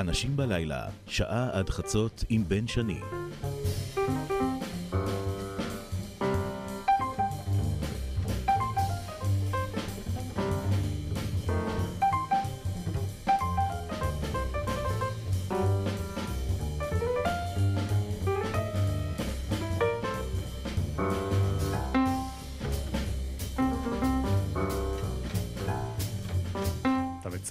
[0.00, 3.00] אנשים בלילה, שעה עד חצות עם בן שני.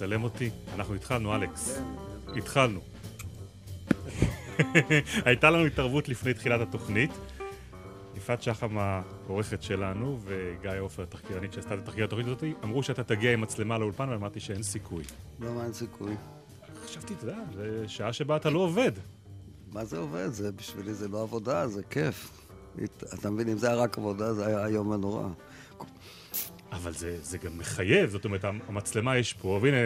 [0.00, 0.50] מצלם אותי?
[0.74, 1.80] אנחנו התחלנו, אלכס.
[2.36, 2.80] התחלנו.
[5.26, 7.10] הייתה לנו התערבות לפני תחילת התוכנית.
[8.16, 13.32] יפעת שחם העורכת שלנו, וגיא עופר, התחקירנית שעשתה את התחקיר התוכנית הזאת, אמרו שאתה תגיע
[13.32, 15.04] עם מצלמה לאולפן, ואמרתי שאין סיכוי.
[15.40, 16.14] למה אין סיכוי?
[16.84, 18.92] חשבתי, אתה יודע, זו שעה שבה אתה לא עובד.
[19.72, 20.28] מה זה עובד?
[20.28, 22.46] זה בשבילי זה לא עבודה, זה כיף.
[23.14, 25.28] אתה מבין, אם זה היה רק עבודה, זה היה איום ונורא.
[26.72, 29.76] אבל זה, זה גם מחייב, זאת אומרת, המצלמה יש פה, והנה,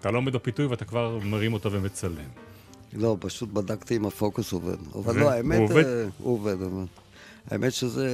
[0.00, 2.28] אתה לא עומד בפיתוי ואתה כבר מרים אותו ומצלם.
[2.92, 4.76] לא, פשוט בדקתי אם הפוקוס עובד.
[4.94, 5.84] אבל ו- לא, האמת, הוא עובד?
[5.84, 6.84] אה, הוא עובד, אבל...
[7.50, 8.08] האמת שזה...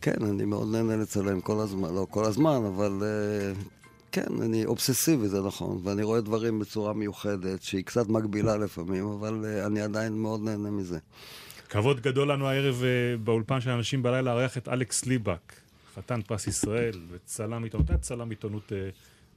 [0.00, 2.92] כן, אני מאוד נהנה לצלם כל הזמן, לא כל הזמן, אבל...
[3.02, 3.52] אה,
[4.12, 9.44] כן, אני אובססיבי, זה נכון, ואני רואה דברים בצורה מיוחדת, שהיא קצת מגבילה לפעמים, אבל
[9.44, 10.98] אה, אני עדיין מאוד נהנה מזה.
[11.68, 12.82] כבוד גדול לנו הערב
[13.24, 15.52] באולפן של אנשים בלילה לארח את אלכס ליבק,
[15.94, 18.72] חתן פרס ישראל וצלם עיתונות, צלם עיתונות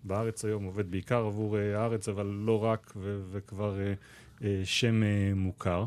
[0.03, 3.94] בארץ היום, עובד בעיקר עבור אה, הארץ, אבל לא רק, ו- וכבר אה,
[4.44, 5.85] אה, שם אה, מוכר.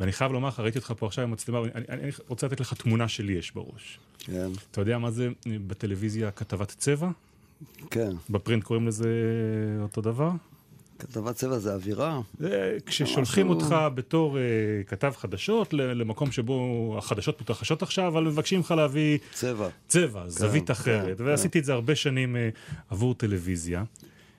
[0.00, 2.60] ואני חייב לומר לך, ראיתי אותך פה עכשיו עם מצלמה, ואני אני, אני רוצה לתת
[2.60, 3.98] לך תמונה שלי יש בראש.
[4.18, 5.28] כן, אתה יודע מה זה
[5.66, 7.10] בטלוויזיה כתבת צבע?
[7.90, 8.10] כן.
[8.30, 9.08] בפרינט קוראים לזה
[9.82, 10.30] אותו דבר?
[10.98, 12.20] כתבת צבע זה אווירה?
[12.86, 19.18] כששולחים אותך בתור uh, כתב חדשות למקום שבו החדשות מתרחשות עכשיו, אבל מבקשים לך להביא
[19.32, 19.68] צבע.
[19.88, 21.18] צבע, זווית כן, אחרת.
[21.18, 21.24] כן.
[21.24, 23.84] ועשיתי את זה הרבה שנים uh, עבור טלוויזיה.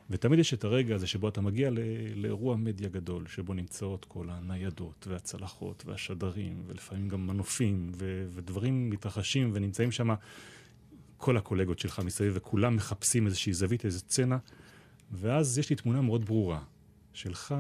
[0.10, 1.70] ותמיד יש את הרגע הזה שבו אתה מגיע
[2.16, 7.92] לאירוע מדיה גדול, שבו נמצאות כל הניידות והצלחות והשדרים, ולפעמים גם מנופים,
[8.36, 10.10] ודברים מתרחשים ונמצאים שם
[11.18, 14.38] כל הקולגות שלך מסביב, וכולם מחפשים איזושהי זווית, איזו סצנה,
[15.12, 16.60] ואז יש לי תמונה מאוד ברורה,
[17.14, 17.56] שלך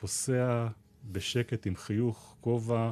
[0.00, 0.66] פוסע
[1.12, 2.90] בשקט עם חיוך, כובע,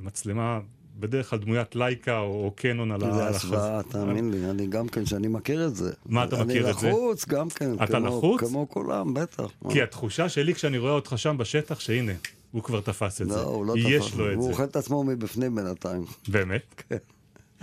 [0.00, 0.60] מצלמה,
[1.00, 5.06] בדרך כלל דמוית לייקה או, קנון על ה- זה השוואה, תאמין לי, אני גם כן,
[5.06, 5.92] שאני מכיר את זה.
[6.06, 6.86] מה אתה מכיר את זה?
[6.88, 7.70] אני לחוץ, גם כן.
[7.84, 8.40] אתה לחוץ?
[8.40, 9.44] כמו כולם, בטח.
[9.70, 12.12] כי התחושה שלי כשאני רואה אותך שם בשטח, שהנה,
[12.52, 13.36] הוא כבר תפס את זה.
[13.36, 14.14] לא, הוא לא יש תפס.
[14.18, 14.50] לו את הוא זה.
[14.50, 16.04] אוכל את עצמו מבפנים בינתיים.
[16.28, 16.62] באמת?
[16.88, 16.96] כן.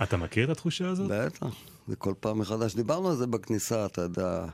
[0.02, 1.10] אתה מכיר את התחושה הזאת?
[1.10, 1.46] בטח,
[1.88, 2.74] זה כל פעם מחדש.
[2.74, 4.44] דיברנו על זה בכניסה, אתה יודע.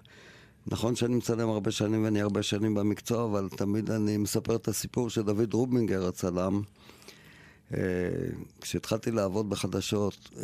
[0.67, 5.11] נכון שאני מצלם הרבה שנים ואני הרבה שנים במקצוע, אבל תמיד אני מספר את הסיפור
[5.11, 6.61] של דוד רובינגר, הצלם.
[7.75, 7.79] אה,
[8.61, 10.43] כשהתחלתי לעבוד בחדשות, אה,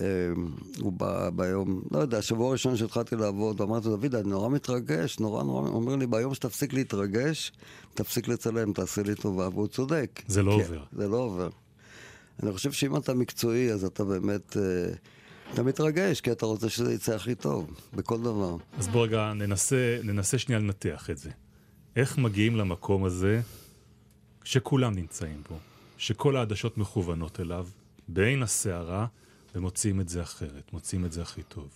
[0.81, 5.19] הוא בא ביום, לא יודע, שבוע ראשון שהתחלתי לעבוד, אמרתי לו, דוד, אני נורא מתרגש,
[5.21, 7.53] נורא נורא, הוא אומר לי, ביום שתפסיק להתרגש,
[7.95, 10.23] תפסיק לצלם, תעשה לי טובה, והוא צודק.
[10.27, 10.85] זה לא כי- עובר.
[10.93, 11.49] זה לא עובר.
[12.43, 14.63] אני חושב שאם אתה מקצועי, אז אתה באמת, אה,
[15.55, 18.57] אתה מתרגש, כי אתה רוצה שזה יצא הכי טוב, בכל דבר.
[18.79, 21.31] אז בוא רגע ננסה, ננסה שנייה לנתח את זה.
[21.97, 23.41] איך מגיעים למקום הזה
[24.45, 25.57] שכולם נמצאים בו,
[25.99, 27.67] שכל העדשות מכוונות אליו,
[28.09, 29.07] בעין הסערה,
[29.55, 31.69] ומוציאים את זה אחרת, מוציאים את זה הכי טוב.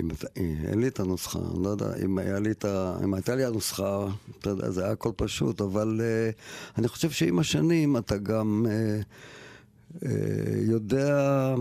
[0.00, 3.14] אם, אתה- אין לי את הנוסחה, אני לא יודע, אם, היה לי את ה, אם
[3.14, 4.06] הייתה לי הנוסחה,
[4.38, 9.04] אתה יודע, זה היה הכל פשוט, אבל uh, אני חושב שעם השנים אתה גם uh,
[10.68, 11.54] יודע,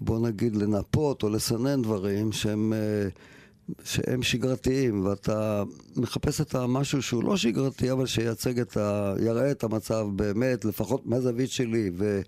[0.00, 5.62] בוא נגיד, לנפות או לסנן דברים שהם, uh, שהם שגרתיים, ואתה
[5.96, 9.14] מחפש את המשהו שהוא לא שגרתי, אבל שייצג את ה...
[9.20, 12.20] יראה את המצב באמת, לפחות מהזווית שלי, ו...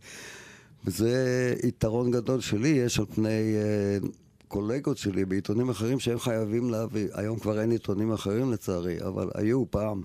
[0.84, 4.08] וזה יתרון גדול שלי, יש על פני אה,
[4.48, 9.70] קולגות שלי בעיתונים אחרים שהם חייבים להביא, היום כבר אין עיתונים אחרים לצערי, אבל היו
[9.70, 10.02] פעם,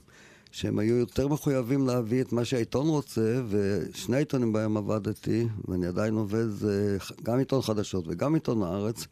[0.53, 6.13] שהם היו יותר מחויבים להביא את מה שהעיתון רוצה, ושני העיתונים בהם עבדתי, ואני עדיין
[6.13, 9.07] עובד, זה גם עיתון חדשות וגם עיתון הארץ,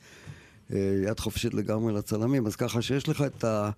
[0.73, 3.69] אה, יד חופשית לגמרי לצלמים, אז ככה שיש לך את ה...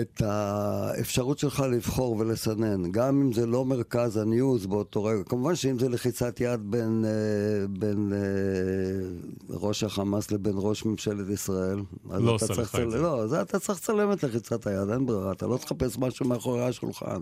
[0.00, 5.22] את האפשרות שלך לבחור ולסנן, גם אם זה לא מרכז הניוז באותו רגע.
[5.24, 11.78] כמובן שאם זה לחיצת יד בין, אה, בין אה, ראש החמאס לבין ראש ממשלת ישראל,
[12.10, 12.98] אז לא אתה צריך לך את זה.
[12.98, 16.64] לא, זה אתה צריך לצלם את לחיצת היד, אין ברירה, אתה לא תחפש משהו מאחורי
[16.64, 17.20] השולחן.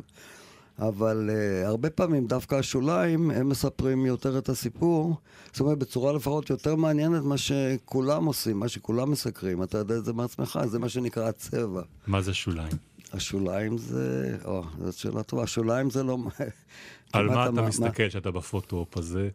[0.80, 5.16] אבל uh, הרבה פעמים דווקא השוליים, הם מספרים יותר את הסיפור,
[5.52, 10.04] זאת אומרת בצורה לפחות יותר מעניינת מה שכולם עושים, מה שכולם מסקרים, אתה יודע את
[10.04, 11.82] זה מעצמך, זה מה שנקרא הצבע.
[12.06, 12.72] מה זה שוליים?
[13.12, 14.36] השוליים זה...
[14.44, 15.42] או, זאת שאלה טובה.
[15.42, 16.18] השוליים זה לא...
[17.12, 19.28] על מה אתה מסתכל כשאתה בפוטו-אופ הזה,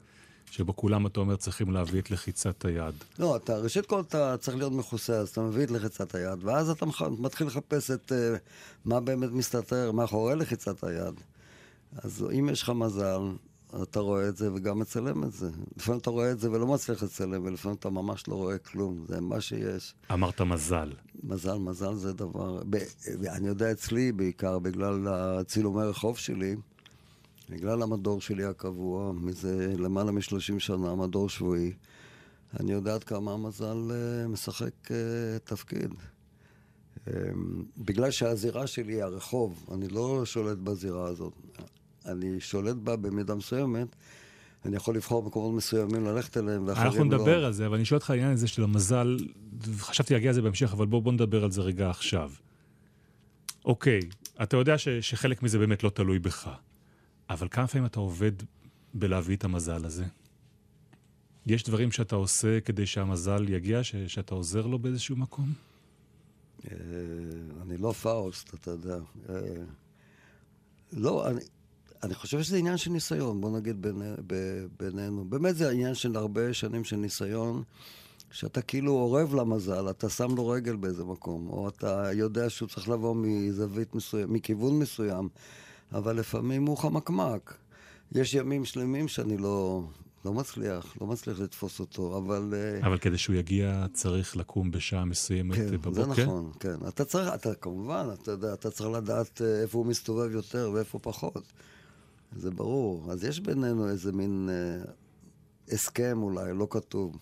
[0.51, 2.93] שבו כולם, אתה אומר, צריכים להביא את לחיצת היד.
[3.19, 6.69] לא, אתה, ראשית כל אתה צריך להיות מכוסה, אז אתה מביא את לחיצת היד, ואז
[6.69, 6.85] אתה
[7.19, 8.39] מתחיל לחפש את uh,
[8.85, 11.13] מה באמת מסתתר מאחורי לחיצת היד.
[11.95, 13.21] אז אם יש לך מזל,
[13.83, 15.49] אתה רואה את זה וגם מצלם את זה.
[15.77, 19.21] לפעמים אתה רואה את זה ולא מצליח לצלם, ולפעמים אתה ממש לא רואה כלום, זה
[19.21, 19.95] מה שיש.
[20.11, 20.93] אמרת מזל.
[21.23, 22.63] מזל, מזל זה דבר...
[22.69, 22.77] ב...
[23.27, 26.55] אני יודע אצלי, בעיקר בגלל הצילומי רחוב שלי,
[27.49, 31.73] בגלל המדור שלי הקבוע, מזה למעלה מ-30 שנה, מדור שבועי,
[32.59, 34.91] אני יודע עד כמה המזל uh, משחק uh,
[35.43, 35.93] תפקיד.
[37.05, 37.09] Um,
[37.77, 41.33] בגלל שהזירה שלי היא הרחוב, אני לא שולט בזירה הזאת.
[42.05, 43.95] אני שולט בה במידה מסוימת,
[44.65, 46.89] אני יכול לבחור מקומות מסוימים ללכת אליהם, ואחרים לא.
[46.91, 49.17] אנחנו נדבר על זה, אבל אני שואל אותך העניין הזה של המזל,
[49.77, 52.31] חשבתי להגיע לזה בהמשך, אבל בוא, בוא נדבר על זה רגע עכשיו.
[53.65, 53.99] אוקיי,
[54.43, 56.49] אתה יודע ש, שחלק מזה באמת לא תלוי בך,
[57.29, 58.31] אבל כמה פעמים אתה עובד
[58.93, 60.05] בלהביא את המזל הזה?
[61.45, 65.53] יש דברים שאתה עושה כדי שהמזל יגיע, ש, שאתה עוזר לו באיזשהו מקום?
[66.71, 66.77] אה,
[67.61, 68.97] אני לא פאוסט, אתה יודע.
[69.29, 69.35] אה,
[70.93, 71.39] לא, אני,
[72.05, 74.01] אני חושב שזה עניין של ניסיון, בוא נגיד בין,
[74.79, 75.25] בינינו.
[75.25, 77.63] באמת זה עניין של הרבה שנים של ניסיון,
[78.31, 82.89] שאתה כאילו אורב למזל, אתה שם לו רגל באיזה מקום, או אתה יודע שהוא צריך
[82.89, 85.29] לבוא מזווית מסוים, מכיוון מסוים,
[85.91, 87.57] אבל לפעמים הוא חמקמק.
[88.11, 89.83] יש ימים שלמים שאני לא,
[90.25, 92.53] לא מצליח, לא מצליח לתפוס אותו, אבל...
[92.53, 96.05] אה, אבל כדי שהוא יגיע צריך לקום בשעה מסוימת כן, בבוקר?
[96.05, 96.75] כן, זה נכון, כן.
[96.87, 100.99] אתה צריך, אתה כמובן, אתה יודע, אתה צריך לדעת אה, איפה הוא מסתובב יותר ואיפה
[100.99, 101.43] פחות.
[102.35, 103.11] זה ברור.
[103.11, 104.91] אז יש בינינו איזה מין אה,
[105.73, 107.17] הסכם אולי, לא כתוב,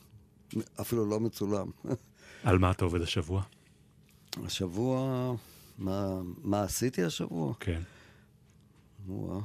[0.82, 1.68] אפילו לא מצולם.
[2.44, 3.44] על מה אתה עובד השבוע?
[4.44, 5.34] השבוע,
[5.78, 7.54] מה, מה עשיתי השבוע?
[7.60, 7.82] כן.
[9.08, 9.42] וואו.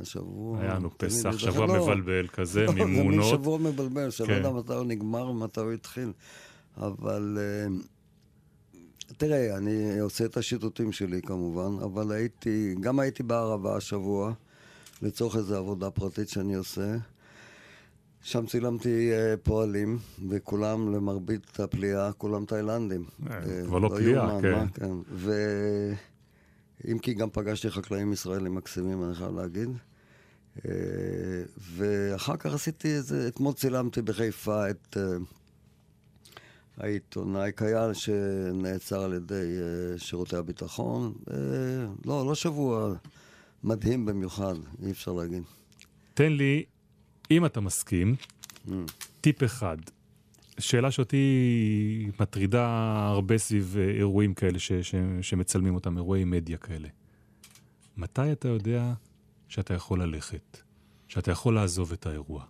[0.00, 0.60] השבוע...
[0.60, 3.24] היה לנו פסח, שבוע לא, מבלבל כזה, לא, מימונות.
[3.24, 4.32] זה מין שבוע מבלבל, שלא כן.
[4.32, 6.12] יודע מתי הוא נגמר ומתי הוא התחיל.
[6.76, 8.76] אבל uh,
[9.16, 14.32] תראה, אני עושה את השיטוטים שלי כמובן, אבל הייתי, גם הייתי בערבה השבוע.
[15.02, 16.96] לצורך איזו עבודה פרטית שאני עושה.
[18.22, 19.98] שם צילמתי uh, פועלים,
[20.28, 23.04] וכולם, למרבית הפליאה, כולם תאילנדים.
[23.30, 24.66] אה, אה, כבר לא פליאה, כן.
[24.74, 24.92] כן.
[26.84, 29.68] ואם כי גם פגשתי חקלאים ישראלים מקסימים, אני חייב להגיד.
[31.76, 34.96] ואחר כך עשיתי איזה, אתמול צילמתי בחיפה את
[36.76, 39.58] העיתונאי קייל שנעצר על ידי
[39.96, 41.12] שירותי הביטחון.
[42.04, 42.94] לא, לא שבוע.
[43.66, 45.42] מדהים במיוחד, אי אפשר להגיד.
[46.14, 46.64] תן לי,
[47.30, 48.14] אם אתה מסכים,
[48.66, 48.70] mm.
[49.20, 49.76] טיפ אחד.
[50.58, 52.66] שאלה שאותי מטרידה
[53.08, 56.88] הרבה סביב אה, אירועים כאלה ש, ש, שמצלמים אותם, אירועי מדיה כאלה.
[57.96, 58.92] מתי אתה יודע
[59.48, 60.58] שאתה יכול ללכת?
[61.08, 62.44] שאתה יכול לעזוב את האירוע?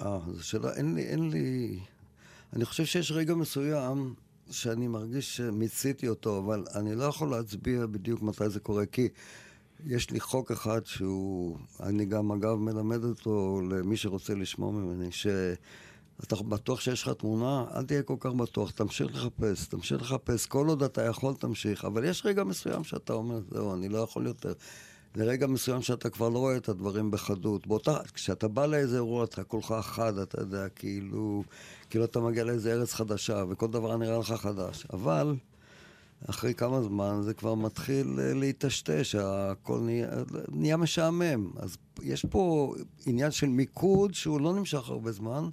[0.00, 1.78] אה, זו שאלה, אין לי, אין לי...
[2.52, 4.14] אני חושב שיש רגע מסוים
[4.50, 9.08] שאני מרגיש שמיציתי אותו, אבל אני לא יכול להצביע בדיוק מתי זה קורה, כי
[9.86, 16.36] יש לי חוק אחד שהוא, אני גם אגב מלמד אותו למי שרוצה לשמוע ממני, שאתה
[16.48, 20.82] בטוח שיש לך תמונה, אל תהיה כל כך בטוח, תמשיך לחפש, תמשיך לחפש, כל עוד
[20.82, 24.52] אתה יכול תמשיך, אבל יש רגע מסוים שאתה אומר, זהו, אני לא יכול יותר.
[25.14, 27.66] לרגע מסוים שאתה כבר לא רואה את הדברים בחדות.
[27.66, 31.44] באותה, כשאתה בא לאיזה אירוע, אתה כולך חד, אתה יודע, כאילו,
[31.90, 34.86] כאילו אתה מגיע לאיזה ארץ חדשה, וכל דבר נראה לך חדש.
[34.92, 35.34] אבל
[36.30, 40.08] אחרי כמה זמן זה כבר מתחיל אה, להיטשטש, הכל נהיה,
[40.48, 41.50] נהיה משעמם.
[41.56, 42.74] אז יש פה
[43.06, 45.48] עניין של מיקוד שהוא לא נמשך הרבה זמן.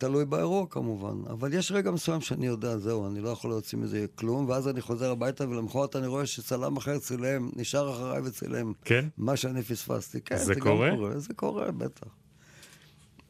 [0.00, 4.06] תלוי באירוע כמובן, אבל יש רגע מסוים שאני יודע, זהו, אני לא יכול להוציא מזה
[4.14, 8.72] כלום, ואז אני חוזר הביתה ולמחרת אני רואה שצלם אחר צילם, נשאר אחריי וצילם.
[8.84, 9.04] כן?
[9.18, 10.20] מה שאני פספסתי.
[10.20, 10.90] כן, זה, זה קורה?
[10.90, 11.18] קורה?
[11.18, 12.06] זה קורה, בטח.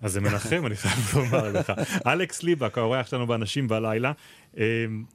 [0.01, 1.73] אז זה מנחם, אני חייב לומר לך.
[2.13, 4.13] אלכס ליבק, האורח שלנו באנשים בלילה.
[4.57, 4.63] אמ,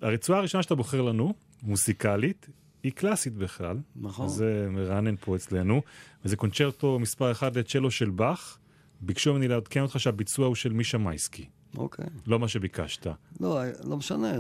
[0.02, 1.34] הרצועה הראשונה שאתה בוחר לנו,
[1.64, 2.48] מוסיקלית,
[2.84, 3.78] היא קלאסית בכלל.
[3.96, 4.28] נכון.
[4.28, 5.82] זה מרענן פה אצלנו.
[6.26, 8.58] וזה קונצ'רטו מספר אחד לצ'לו של באך.
[9.02, 11.46] ביקשו ממני לעדכן אותך שהביצוע הוא של מישה מייסקי.
[11.78, 12.06] אוקיי.
[12.28, 13.08] לא מה שביקשת.
[13.40, 14.34] לא, לא משנה.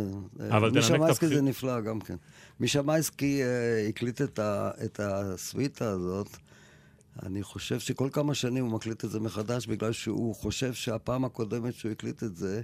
[0.49, 2.15] אבל מישה מייסקי זה נפלא גם כן.
[2.59, 6.37] מישה מייסקי uh, הקליט את, ה, את הסוויטה הזאת.
[7.23, 11.73] אני חושב שכל כמה שנים הוא מקליט את זה מחדש, בגלל שהוא חושב שהפעם הקודמת
[11.73, 12.61] שהוא הקליט את זה,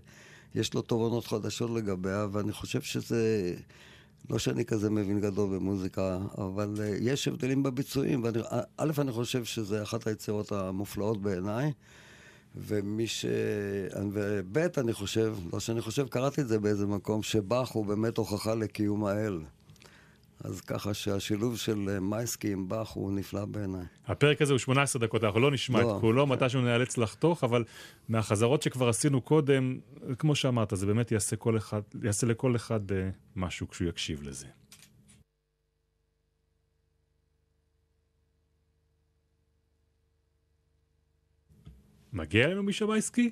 [0.55, 3.53] יש לו תובנות חדשות לגביה, ואני חושב שזה...
[4.29, 8.23] לא שאני כזה מבין גדול במוזיקה, אבל uh, יש הבדלים בביצועים.
[8.23, 8.39] ואני,
[8.77, 11.71] א', אני חושב שזה אחת היצירות המופלאות בעיניי,
[12.55, 13.25] ומי ש...
[14.13, 18.55] וב', אני חושב, לא שאני חושב, קראתי את זה באיזה מקום, שבאך הוא באמת הוכחה
[18.55, 19.39] לקיום האל.
[20.43, 23.85] אז ככה שהשילוב של אה, מייסקי עם באך הוא נפלא בעיניי.
[24.05, 25.95] הפרק הזה הוא 18 דקות, אנחנו לא נשמע לא.
[25.95, 27.63] את כולו, מתישהו נאלץ לחתוך, אבל
[28.09, 29.79] מהחזרות שכבר עשינו קודם,
[30.19, 34.47] כמו שאמרת, זה באמת יעשה, אחד, יעשה לכל אחד אה, משהו כשהוא יקשיב לזה.
[42.13, 43.31] מגיע אלינו מישהו בעסקי?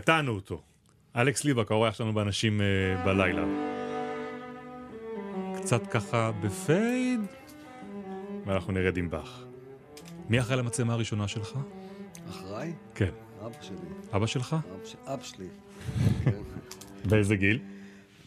[0.00, 0.62] קטענו אותו.
[1.16, 3.44] אלכס ליבק, האורח שלנו באנשים אה, בלילה.
[5.56, 7.20] קצת ככה ב fade,
[8.46, 9.44] ואנחנו נרד עם באך.
[10.28, 11.58] מי אחראי למצלמה הראשונה שלך?
[12.30, 12.72] אחראי?
[12.94, 13.10] כן.
[13.46, 13.76] אבא שלי.
[14.16, 14.52] אבא שלך?
[14.52, 14.96] אבא, ש...
[15.06, 15.48] אבא שלי.
[17.08, 17.58] באיזה גיל?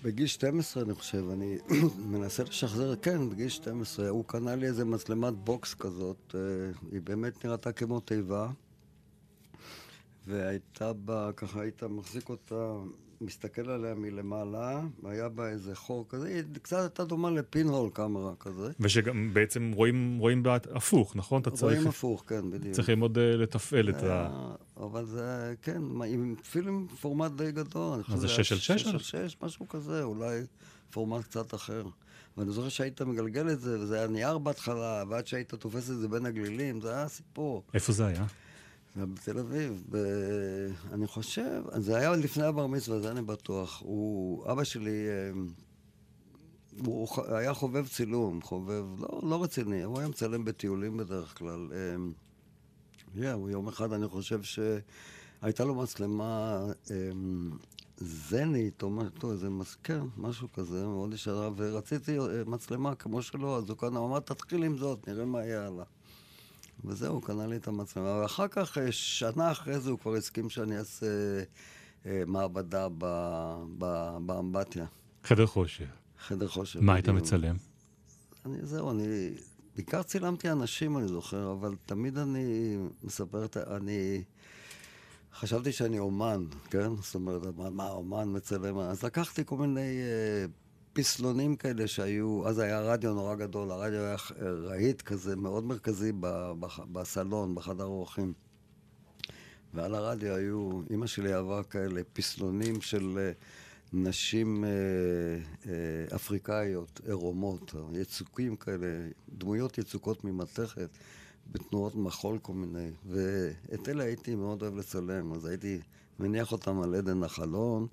[0.03, 1.57] בגיל 12, אני חושב, אני
[2.11, 6.41] מנסה לשחזר, כן, בגיל 12, הוא קנה לי איזה מצלמת בוקס כזאת, אה,
[6.91, 8.47] היא באמת נראתה כמו תיבה,
[10.31, 12.73] והייתה בה, ככה היית מחזיק אותה,
[13.21, 18.71] מסתכל עליה מלמעלה, והיה בה איזה חור כזה, היא קצת הייתה דומה לפינהול קאמרה כזה.
[18.79, 21.41] ושגם בעצם רואים, רואים בה הפוך, נכון?
[21.41, 22.75] אתה צריך, רואים הפוך, כן, בדיוק.
[22.75, 24.05] צריך ללמוד uh, לתפעל את ה...
[24.05, 24.29] היה-
[24.77, 27.93] אבל זה, כן, עם אפילו עם פורמט די גדול.
[27.93, 28.71] אני חושב זה היה שש על שש?
[28.81, 30.39] שש על שש, משהו כזה, אולי
[30.91, 31.83] פורמט קצת אחר.
[32.37, 36.07] ואני זוכר שהיית מגלגל את זה, וזה היה נייר בהתחלה, ועד שהיית תופס את זה
[36.07, 37.63] בין הגלילים, זה היה סיפור.
[37.73, 38.25] איפה זה היה?
[38.95, 39.97] בתל אביב, ב...
[40.91, 43.81] אני חושב, זה היה לפני הבר מצווה, זה אני בטוח.
[43.81, 45.31] הוא, אבא שלי, אה,
[46.85, 51.67] הוא היה חובב צילום, חובב, לא, לא רציני, הוא היה מצלם בטיולים בדרך כלל.
[51.71, 51.95] אה,
[53.15, 56.95] yeah, הוא יום אחד, אני חושב שהייתה לו מצלמה אה,
[57.97, 63.57] זנית, או משהו, איזה, מס- כן, משהו כזה, מאוד ישרה, ורציתי אה, מצלמה כמו שלו,
[63.57, 65.85] אז הוא כאן אמר, תתחיל עם זאת, נראה מה יהיה הלאה.
[66.85, 68.19] וזהו, הוא קנה לי את המצלמה.
[68.21, 71.05] ואחר כך, אה, שנה אחרי זה, הוא כבר הסכים שאני אעשה
[72.05, 74.85] אה, מעבדה ב- ב- באמבטיה,
[75.23, 75.85] חדר חושר.
[76.19, 76.81] חדר חושר.
[76.81, 77.09] מה היית.
[77.09, 77.55] מצלם?
[78.45, 79.29] אני, זהו, אני...
[79.75, 83.75] בעיקר צילמתי אנשים, אני זוכר, אבל תמיד אני מספר את ה...
[83.77, 84.23] אני...
[85.33, 86.95] חשבתי שאני אומן, כן?
[86.95, 88.79] זאת אומרת, מה, מה אומן מצלם?
[88.79, 90.45] אז לקחתי כל מיני אה,
[90.93, 92.47] פסלונים כאלה שהיו...
[92.47, 97.83] אז היה רדיו נורא גדול, הרדיו היה רהיט כזה, מאוד מרכזי ב, ב, בסלון, בחדר
[97.83, 98.33] אורחים.
[99.73, 103.31] ועל הרדיו היו, אימא שלי אהבה כאלה פסלונים של אה,
[103.93, 104.69] נשים אה,
[105.65, 108.87] אה, אפריקאיות, עירומות, יצוקים כאלה,
[109.29, 110.89] דמויות יצוקות ממתכת,
[111.51, 112.91] בתנועות מחול כל מיני.
[113.05, 115.79] ואת אלה הייתי מאוד אוהב לצלם, אז הייתי
[116.19, 117.87] מניח אותם על עדן החלון,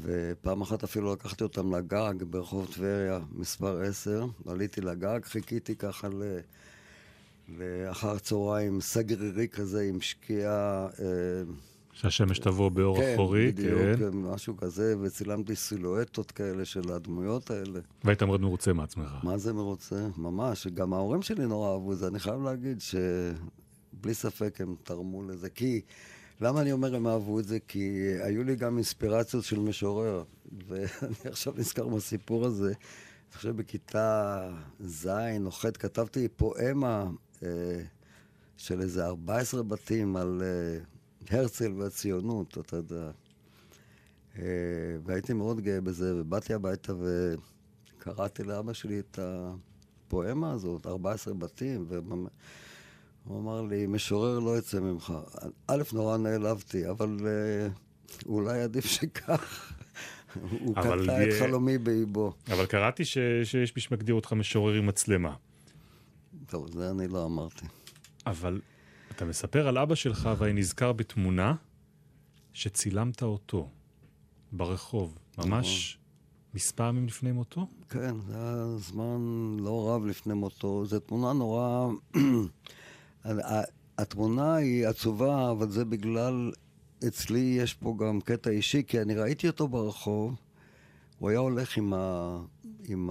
[0.00, 6.22] ופעם אחת אפילו לקחתי אותם לגג ברחוב טבריה, מספר 10, עליתי לגג, חיכיתי ככה ל...
[7.48, 10.86] לאחר צהריים סגרירי כזה עם שקיעה...
[11.00, 11.42] אה,
[11.92, 14.08] שהשמש תבוא באור כן, אחורי, בדיוק, כן.
[14.12, 17.80] משהו כזה, וצילמתי סילואטות כאלה של הדמויות האלה.
[18.04, 19.10] והיית מאוד מרוצה מעצמך.
[19.22, 20.08] מה זה מרוצה?
[20.16, 20.66] ממש.
[20.66, 22.06] גם ההורים שלי נורא אהבו את זה.
[22.06, 25.50] אני חייב להגיד שבלי ספק הם תרמו לזה.
[25.50, 25.80] כי,
[26.40, 27.58] למה אני אומר הם אהבו את זה?
[27.68, 30.24] כי היו לי גם אינספירציות של משורר.
[30.66, 32.68] ואני עכשיו נזכר מהסיפור הזה.
[32.68, 34.50] אני חושב בכיתה
[34.80, 35.08] ז'
[35.44, 37.06] או ח' כתבתי פואמה
[37.42, 37.48] אה,
[38.56, 40.42] של איזה 14 בתים על...
[40.44, 40.84] אה,
[41.30, 43.10] הרצל והציונות, אתה יודע.
[44.38, 44.44] אה,
[45.04, 46.92] והייתי מאוד גאה בזה, ובאתי הביתה
[47.98, 51.86] וקראתי לאבא שלי את הפואמה הזאת, 14 בתים,
[53.26, 55.12] והוא אמר לי, משורר לא יצא ממך.
[55.66, 57.68] א', נורא נעלבתי, אבל אה,
[58.26, 59.72] אולי עדיף שכך.
[60.60, 62.32] הוא קטע את חלומי באיבו.
[62.50, 63.18] אבל קראתי ש...
[63.44, 65.34] שיש מי שמגדיר אותך משורר עם מצלמה.
[66.46, 67.66] טוב, זה אני לא אמרתי.
[68.26, 68.60] אבל
[69.10, 71.54] אתה מספר על אבא שלך ואני נזכר בתמונה
[72.52, 73.68] שצילמת אותו
[74.52, 75.98] ברחוב, ממש
[76.54, 77.66] מספר ימים לפני מותו?
[77.88, 80.86] כן, זה היה זמן לא רב לפני מותו.
[80.86, 81.88] זו תמונה נורא...
[83.98, 86.52] התמונה היא עצובה, אבל זה בגלל...
[87.08, 90.34] אצלי יש פה גם קטע אישי, כי אני ראיתי אותו ברחוב,
[91.18, 92.38] הוא היה הולך עם ה...
[92.88, 93.10] עם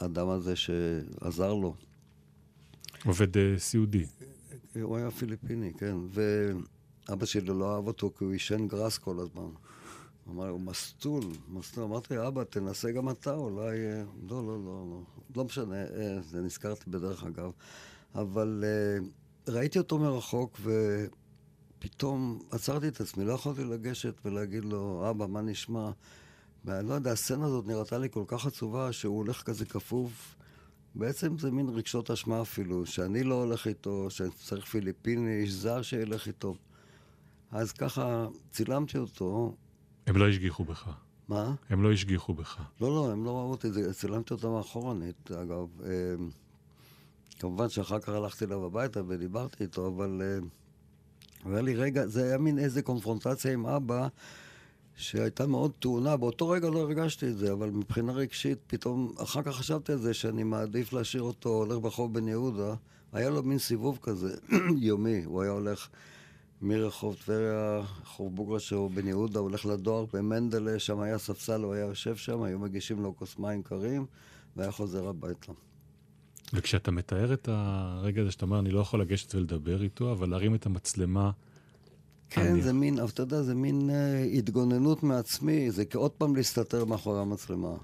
[0.00, 1.74] האדם הזה שעזר לו.
[3.04, 4.06] עובד uh, סיעודי.
[4.82, 5.96] הוא היה פיליפיני, כן.
[6.10, 9.48] ואבא שלי לא אהב אותו כי הוא עישן גראס כל הזמן.
[10.30, 11.84] אמר, הוא מסטול, מסטול.
[11.84, 13.86] אמרתי, אבא, תנסה גם אתה, אולי...
[13.86, 15.00] אה, לא, לא, לא, לא.
[15.36, 17.50] לא משנה, אה, זה נזכרתי בדרך אגב.
[18.14, 18.64] אבל
[19.48, 20.60] ראיתי אותו מרחוק,
[21.78, 25.90] ופתאום עצרתי את עצמי, לא יכולתי לגשת ולהגיד לו, אבא, מה נשמע?
[26.64, 30.34] ואני לא יודע, הסצנה הזאת נראתה לי כל כך עצובה, שהוא הולך כזה כפוף.
[30.94, 35.82] בעצם זה מין רגשות אשמה אפילו, שאני לא הולך איתו, שאני צריך פיליפיני, איש זר
[35.82, 36.54] שילך איתו.
[37.50, 39.54] אז ככה צילמתי אותו.
[40.08, 40.88] הם לא השגיחו בך.
[41.28, 41.54] מה?
[41.70, 42.60] הם לא השגיחו בך.
[42.80, 45.66] לא, לא, הם לא ראו אותי, צילמתי אותם אחורנית, אגב.
[45.82, 46.30] אמ,
[47.38, 52.38] כמובן שאחר כך הלכתי אליו הביתה ודיברתי איתו, אבל אה, היה לי רגע, זה היה
[52.38, 54.08] מין איזה קונפרונטציה עם אבא.
[54.98, 59.56] שהייתה מאוד טעונה, באותו רגע לא הרגשתי את זה, אבל מבחינה רגשית, פתאום, אחר כך
[59.56, 62.74] חשבתי על זה שאני מעדיף להשאיר אותו הולך ברחוב בן יהודה.
[63.12, 64.36] היה לו מין סיבוב כזה,
[64.88, 65.88] יומי, הוא היה הולך
[66.62, 72.16] מרחוב טבריה, רחוב בוגרשו, בן יהודה, הולך לדואר במנדלה, שם היה ספסל, הוא היה יושב
[72.16, 74.06] שם, היו מגישים לו כוס מים קרים,
[74.56, 75.52] והיה חוזר הביתה.
[76.52, 80.54] וכשאתה מתאר את הרגע הזה שאתה אומר, אני לא יכול לגשת ולדבר איתו, אבל להרים
[80.54, 81.30] את המצלמה
[82.30, 82.62] כן, אני...
[82.62, 87.20] זה מין, אבל אתה יודע, זה מין אה, התגוננות מעצמי, זה כעוד פעם להסתתר מאחורי
[87.20, 87.74] המצלמה.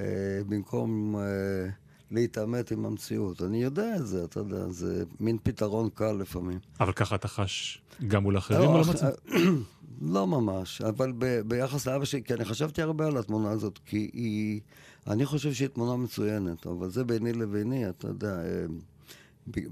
[0.00, 0.04] אה,
[0.48, 1.70] במקום אה,
[2.10, 3.42] להתעמת עם המציאות.
[3.42, 6.58] אני יודע את זה, אתה יודע, זה מין פתרון קל לפעמים.
[6.80, 9.10] אבל ככה אתה חש גם מול אחרים לא, המצב?
[10.14, 14.10] לא ממש, אבל ב, ביחס לאבא שלי, כי אני חשבתי הרבה על התמונה הזאת, כי
[14.12, 14.60] היא,
[15.06, 18.66] אני חושב שהיא תמונה מצוינת, אבל זה ביני לביני, אתה יודע, אה,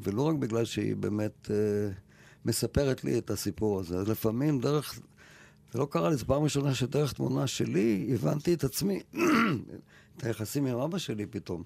[0.03, 1.51] ולא רק בגלל שהיא באמת...
[1.51, 1.91] אה,
[2.47, 3.99] מספרת לי את הסיפור הזה.
[3.99, 5.01] אז לפעמים דרך,
[5.73, 9.01] זה לא קרה לי, זו פעם ראשונה שדרך תמונה שלי הבנתי את עצמי,
[10.17, 11.63] את היחסים עם אבא שלי פתאום.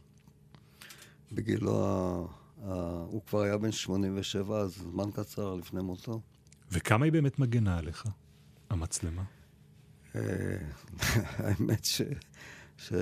[1.32, 2.24] בגילו, ה...
[2.64, 2.72] ה...
[3.06, 6.20] הוא כבר היה בן 87, אז זמן קצר לפני מותו.
[6.72, 8.06] וכמה היא באמת מגנה עליך,
[8.70, 9.22] המצלמה?
[10.16, 10.20] אה,
[11.38, 12.02] האמת ש...
[12.78, 12.92] ש...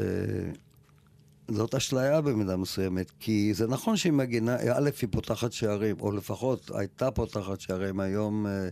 [1.50, 6.70] זאת אשליה במידה מסוימת, כי זה נכון שהיא מגינה, א', היא פותחת שערים, או לפחות
[6.74, 8.68] הייתה פותחת שערים, היום אה,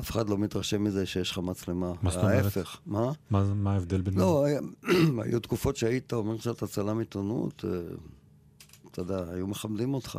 [0.00, 1.92] אף אחד לא מתרשם מזה שיש לך מצלמה.
[2.02, 2.44] מה זאת אומרת?
[2.44, 2.80] ההפך.
[2.86, 3.12] מה?
[3.30, 4.14] מה, מה ההבדל בין...
[4.14, 4.46] לא,
[5.24, 7.70] היו תקופות שהיית אומר שאתה צלם עיתונות, אה,
[9.00, 10.18] אתה יודע, היו מכבדים אותך.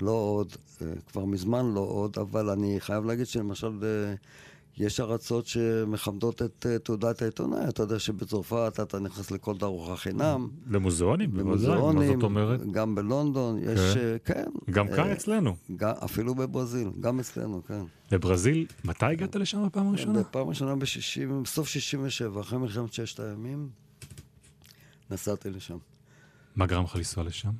[0.00, 0.52] לא עוד,
[0.82, 3.78] אה, כבר מזמן לא עוד, אבל אני חייב להגיד שלמשל...
[4.76, 7.68] יש ארצות שמכבדות את uh, תעודת העיתונאי.
[7.68, 10.48] אתה יודע שבצרפת אתה נכנס לכל תערוכה חינם.
[10.70, 12.70] למוזיאונים, בוודאי, מה זאת אומרת?
[12.70, 14.16] גם בלונדון, יש, כן.
[14.24, 14.44] כן.
[14.70, 15.56] גם כאן אצלנו.
[15.76, 17.82] גם, אפילו בברזיל, גם אצלנו, כן.
[18.12, 20.20] לברזיל, מתי הגעת לשם בפעם הראשונה?
[20.20, 20.74] בפעם הראשונה
[21.42, 23.68] בסוף 67', אחרי מלחמת ששת הימים,
[25.10, 25.76] נסעתי לשם.
[26.56, 27.50] מה גרם לך לנסוע לשם?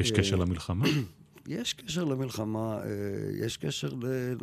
[0.00, 0.86] יש קשר למלחמה?
[1.46, 2.88] יש קשר למלחמה, אה,
[3.46, 4.34] יש קשר ל...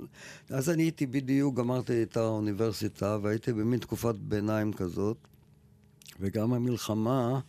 [0.49, 5.17] אז אני הייתי בדיוק, גמרתי את האוניברסיטה, והייתי במין תקופת ביניים כזאת,
[6.19, 7.39] וגם המלחמה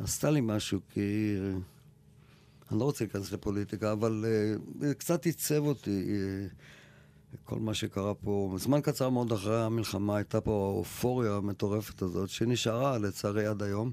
[0.00, 1.36] עשתה לי משהו, כי...
[2.70, 4.24] אני לא רוצה להיכנס לפוליטיקה, אבל
[4.80, 8.54] uh, קצת עיצב אותי uh, כל מה שקרה פה.
[8.58, 13.90] זמן קצר מאוד אחרי המלחמה הייתה פה האופוריה המטורפת הזאת, שנשארה לצערי עד היום.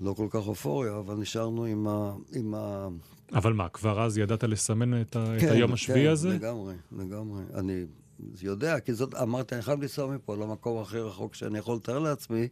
[0.00, 2.12] לא כל כך אופוריה, אבל נשארנו עם ה...
[2.32, 2.88] עם ה...
[3.32, 5.34] אבל מה, כבר אז ידעת לסמן את, ה...
[5.40, 6.28] כן, את היום השביעי כן, הזה?
[6.28, 7.42] כן, לגמרי, לגמרי.
[7.54, 7.84] אני
[8.42, 12.48] יודע, כי זאת, אמרתי, אני חייב לנסוע מפה למקום הכי רחוק שאני יכול לתאר לעצמי.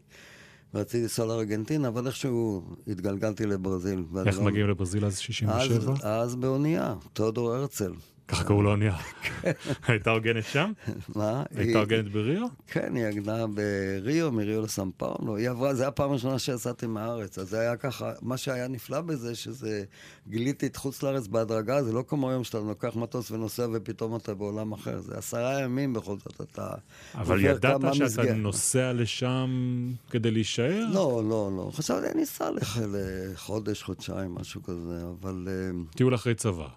[0.75, 4.05] רציתי לנסוע לארגנטינה, אבל איכשהו התגלגלתי לברזיל.
[4.27, 4.45] איך לא...
[4.45, 5.93] מגיעים לברזיל אז 67?
[5.93, 7.93] אז, אז באונייה, תיאודור הרצל.
[8.29, 8.97] ככה קראו לאונייה.
[9.89, 10.73] הייתה הוגנת שם?
[11.15, 11.43] מה?
[11.57, 12.47] הייתה הוגנת בריו?
[12.67, 15.37] כן, היא הגנה בריו, מריו לסן פאולו.
[15.37, 17.39] היא עברה, זו הייתה הפעם הראשונה שיצאתי מהארץ.
[17.39, 19.85] אז זה היה ככה, מה שהיה נפלא בזה, שזה,
[20.29, 24.35] גיליתי את חוץ לארץ בהדרגה, זה לא כמו היום שאתה לוקח מטוס ונוסע ופתאום אתה
[24.35, 25.01] בעולם אחר.
[25.01, 26.69] זה עשרה ימים בכל זאת, אתה...
[27.15, 28.35] אבל ידעת שאתה.
[28.35, 29.51] נוסע לשם
[30.11, 30.87] כדי להישאר?
[30.93, 31.71] לא, לא, לא.
[31.73, 32.51] חשבתי, אני אסע
[32.93, 35.49] לחודש, חודשיים, משהו כזה, אבל...
[35.51, 36.69] אה, טיול אחרי צבא.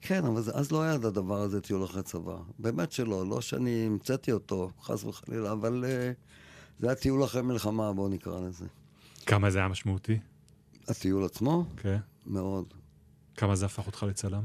[0.00, 2.36] כן, אבל זה, אז לא היה את הדבר הזה, טיול אחרי צבא.
[2.58, 7.92] באמת שלא, לא שאני המצאתי אותו, חס וחלילה, אבל uh, זה היה טיול אחרי מלחמה,
[7.92, 8.66] בואו נקרא לזה.
[9.26, 10.18] כמה זה היה משמעותי?
[10.88, 11.64] הטיול עצמו?
[11.76, 11.98] כן.
[12.26, 12.74] מאוד.
[13.36, 14.42] כמה זה הפך אותך לצלם?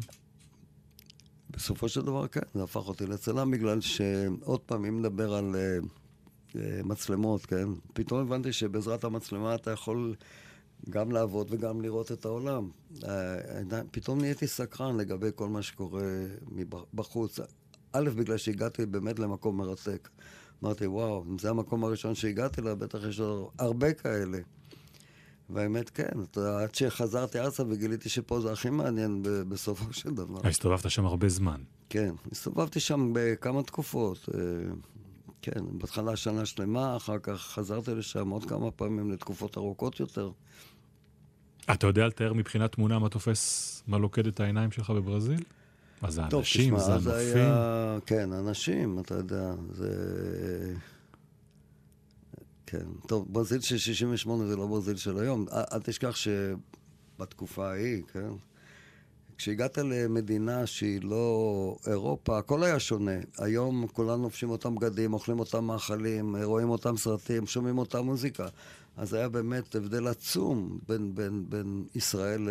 [1.50, 5.86] בסופו של דבר, כן, זה הפך אותי לצלם, בגלל שעוד פעם, אם נדבר על uh,
[6.52, 10.16] uh, מצלמות, כן, פתאום הבנתי שבעזרת המצלמה אתה יכול
[10.90, 12.70] גם לעבוד וגם לראות את העולם.
[13.04, 16.02] אה, פתאום נהייתי סקרן לגבי כל מה שקורה
[16.94, 17.40] בחוץ.
[17.92, 20.10] א', בגלל שהגעתי באמת למקום מרתק.
[20.64, 24.38] אמרתי, וואו, אם זה המקום הראשון שהגעתי אליו, בטח יש לו הרבה כאלה.
[25.50, 30.48] והאמת, כן, עד שחזרתי ארצה וגיליתי שפה זה הכי מעניין בסופו של דבר.
[30.48, 31.62] הסתובבת שם הרבה זמן.
[31.90, 34.30] כן, הסתובבתי שם בכמה תקופות.
[34.34, 34.40] אה,
[35.42, 40.32] כן, בהתחלה שנה שלמה, אחר כך חזרתי לשם עוד כמה פעמים לתקופות ארוכות יותר.
[41.74, 45.44] אתה יודע לתאר מבחינת תמונה מה תופס, מה לוקד את העיניים שלך בברזיל?
[46.02, 47.38] מה זה אנשים, זה הנופים?
[47.38, 47.98] היה...
[48.06, 49.90] כן, אנשים, אתה יודע, זה...
[52.66, 55.46] כן, טוב, ברזיל של 68 זה לא ברזיל של היום.
[55.74, 58.30] אל תשכח שבתקופה ההיא, כן?
[59.38, 63.12] כשהגעת למדינה שהיא לא אירופה, הכל היה שונה.
[63.38, 68.48] היום כולנו לובשים אותם בגדים, אוכלים אותם מאכלים, רואים אותם סרטים, שומעים אותם מוזיקה.
[68.98, 72.50] אז היה באמת הבדל עצום בין, בין, בין ישראל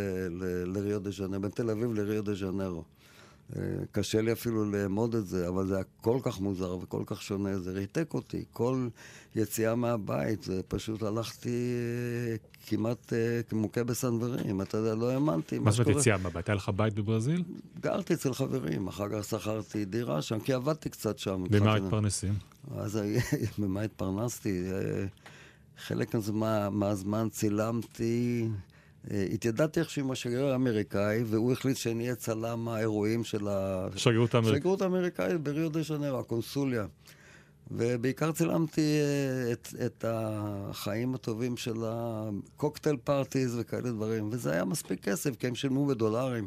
[0.67, 2.85] לריו דה ז'נרו, בין תל אביב לריו דה ז'נרו.
[3.57, 7.23] אה, קשה לי אפילו לאמוד את זה, אבל זה היה כל כך מוזר וכל כך
[7.23, 8.45] שונה, זה ריתק אותי.
[8.53, 8.89] כל
[9.37, 11.75] יציאה מהבית, זה פשוט הלכתי
[12.31, 15.59] אה, כמעט אה, כמוכה בסנוורים, אתה יודע, לא האמנתי.
[15.59, 16.49] מה זאת אומרת יציאה מהבית?
[16.49, 17.45] היה לך בית בברזיל?
[17.81, 21.45] גרתי אצל חברים, אחר כך שכרתי דירה שם, כי עבדתי קצת שם.
[21.51, 22.35] במה התפרנסים?
[22.77, 22.99] אז
[23.59, 24.65] במה התפרנסתי?
[25.79, 26.15] חלק
[26.71, 28.49] מהזמן צילמתי,
[29.11, 34.83] התיידדתי איכשהו עם השגריר האמריקאי, והוא החליט שאני אהיה צלם האירועים של השגרירות האמריקאית.
[34.83, 36.87] האמריקאית בריו דה ז'נרו, הקונסוליה.
[37.71, 45.05] ובעיקר צילמתי אה, את, את החיים הטובים של הקוקטייל פארטיז וכאלה דברים, וזה היה מספיק
[45.05, 46.47] כסף, כי הם שילמו בדולרים.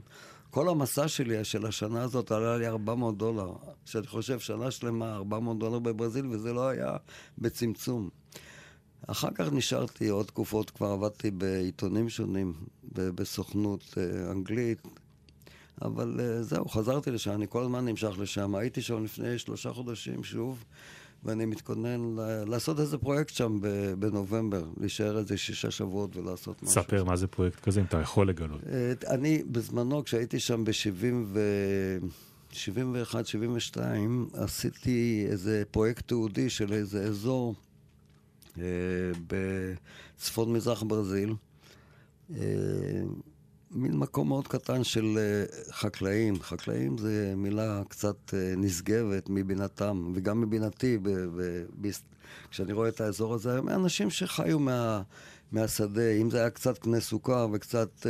[0.50, 3.54] כל המסע שלי של השנה הזאת עלה לי 400 דולר.
[3.86, 6.98] שאני חושב, שנה שלמה 400 דולר בברזיל, וזה לא היה
[7.38, 8.10] בצמצום.
[9.08, 12.54] אחר כך נשארתי עוד תקופות, כבר עבדתי בעיתונים שונים,
[12.94, 14.88] בסוכנות אה, אנגלית,
[15.82, 18.56] אבל אה, זהו, חזרתי לשם, אני כל הזמן נמשך לשם.
[18.56, 20.64] הייתי שם לפני שלושה חודשים שוב,
[21.24, 22.16] ואני מתכונן
[22.48, 23.60] לעשות איזה פרויקט שם
[24.00, 26.74] בנובמבר, להישאר איזה שישה שבועות ולעשות משהו.
[26.74, 28.62] ספר מה זה פרויקט כזה, אם אתה יכול לגלות.
[28.70, 31.40] אה, אני, בזמנו, כשהייתי שם ב-70 ו...
[32.52, 37.56] 71, 72, עשיתי איזה פרויקט תיעודי של איזה אזור
[39.28, 41.34] בצפון מזרח ברזיל.
[42.36, 42.38] אה,
[43.72, 46.42] מין מקום מאוד קטן של אה, חקלאים.
[46.42, 51.90] חקלאים זה מילה קצת נשגבת מבינתם, וגם מבינתי, ב- ב-
[52.52, 55.02] כשאני רואה את האזור הזה, אנשים שחיו מה,
[55.52, 58.06] מהשדה, אם זה היה קצת קנה סוכר וקצת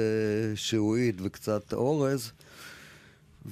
[0.55, 2.31] שעועית וקצת אורז,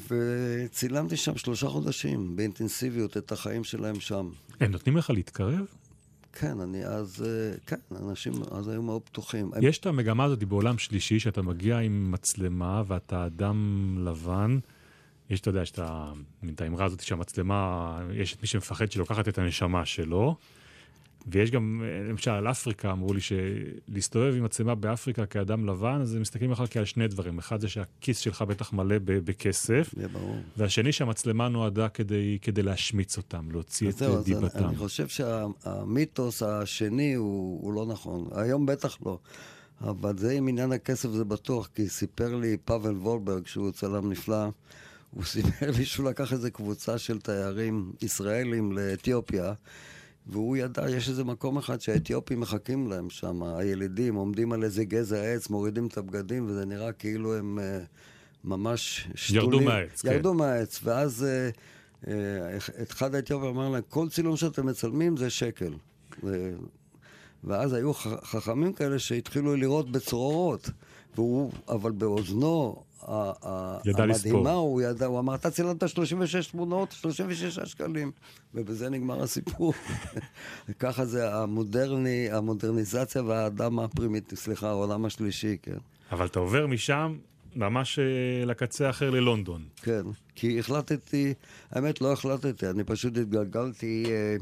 [0.07, 4.29] וצילמתי שם שלושה חודשים באינטנסיביות את החיים שלהם שם.
[4.59, 5.65] הם נותנים לך להתקרב?
[6.35, 7.75] כן, אני אז, אה, כן,
[8.09, 9.51] אנשים אז היו מאוד פתוחים.
[9.61, 14.59] יש את המגמה הזאת בעולם שלישי, שאתה מגיע עם מצלמה ואתה אדם לבן.
[15.29, 19.85] יש, אתה יודע, יש את האמרה הזאת שהמצלמה, יש את מי שמפחד שלוקחת את הנשמה
[19.85, 20.35] שלו.
[21.27, 26.15] ויש גם, אה, למשל, על אפריקה, אמרו לי שלהסתובב עם מצלמה באפריקה כאדם לבן, אז
[26.15, 27.37] הם מסתכלים עליך כעל שני דברים.
[27.37, 29.95] אחד זה שהכיס שלך בטח מלא בכסף.
[30.57, 34.57] והשני שהמצלמה נועדה כדי, כדי להשמיץ אותם, להוציא את זהו, דיבתם.
[34.57, 38.27] אני, אני חושב שהמיתוס השני הוא, הוא לא נכון.
[38.35, 39.19] היום בטח לא.
[39.81, 44.47] אבל זה עם עניין הכסף זה בטוח, כי סיפר לי פאבל וולברג, שהוא צלם נפלא,
[45.11, 49.53] הוא סיפר לי שהוא לקח איזה קבוצה של תיירים ישראלים לאתיופיה,
[50.27, 55.21] והוא ידע, יש איזה מקום אחד שהאתיופים מחכים להם שם, הילידים עומדים על איזה גזע
[55.21, 57.87] עץ, מורידים את הבגדים, וזה נראה כאילו הם uh,
[58.43, 59.51] ממש שתולים.
[59.51, 60.11] ירדו מהעץ, כן.
[60.11, 62.07] ירדו מהעץ, ואז uh, uh,
[62.91, 65.73] אחד האתיופים אמר להם, כל צילום שאתם מצלמים זה שקל.
[67.43, 70.69] ואז היו חכמים כאלה שהתחילו לראות בצרורות,
[71.15, 78.11] והוא, אבל באוזנו המדהימה, הוא ידע, הוא אמר, אתה צילמת 36 תמונות, 36 שקלים,
[78.53, 79.73] ובזה נגמר הסיפור.
[80.79, 85.77] ככה זה המודרני, המודרניזציה והאדם הפרימיטיבי, סליחה, העולם השלישי, כן.
[86.11, 87.17] אבל אתה עובר משם
[87.55, 89.63] ממש אה, לקצה האחר ללונדון.
[89.81, 90.01] כן,
[90.35, 91.33] כי החלטתי,
[91.71, 94.05] האמת לא החלטתי, אני פשוט התגלגלתי...
[94.07, 94.35] אה,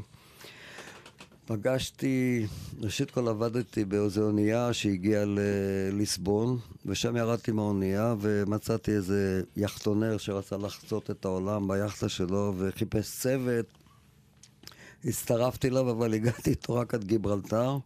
[1.46, 2.46] פגשתי,
[2.80, 11.10] ראשית כל עבדתי באיזו אונייה שהגיעה לליסבון, ושם ירדתי מהאונייה ומצאתי איזה יחטונר שרצה לחצות
[11.10, 13.66] את העולם ביאכטה שלו וחיפש צוות.
[15.04, 17.78] הצטרפתי אליו, אבל הגעתי איתו רק עד גיברלטר,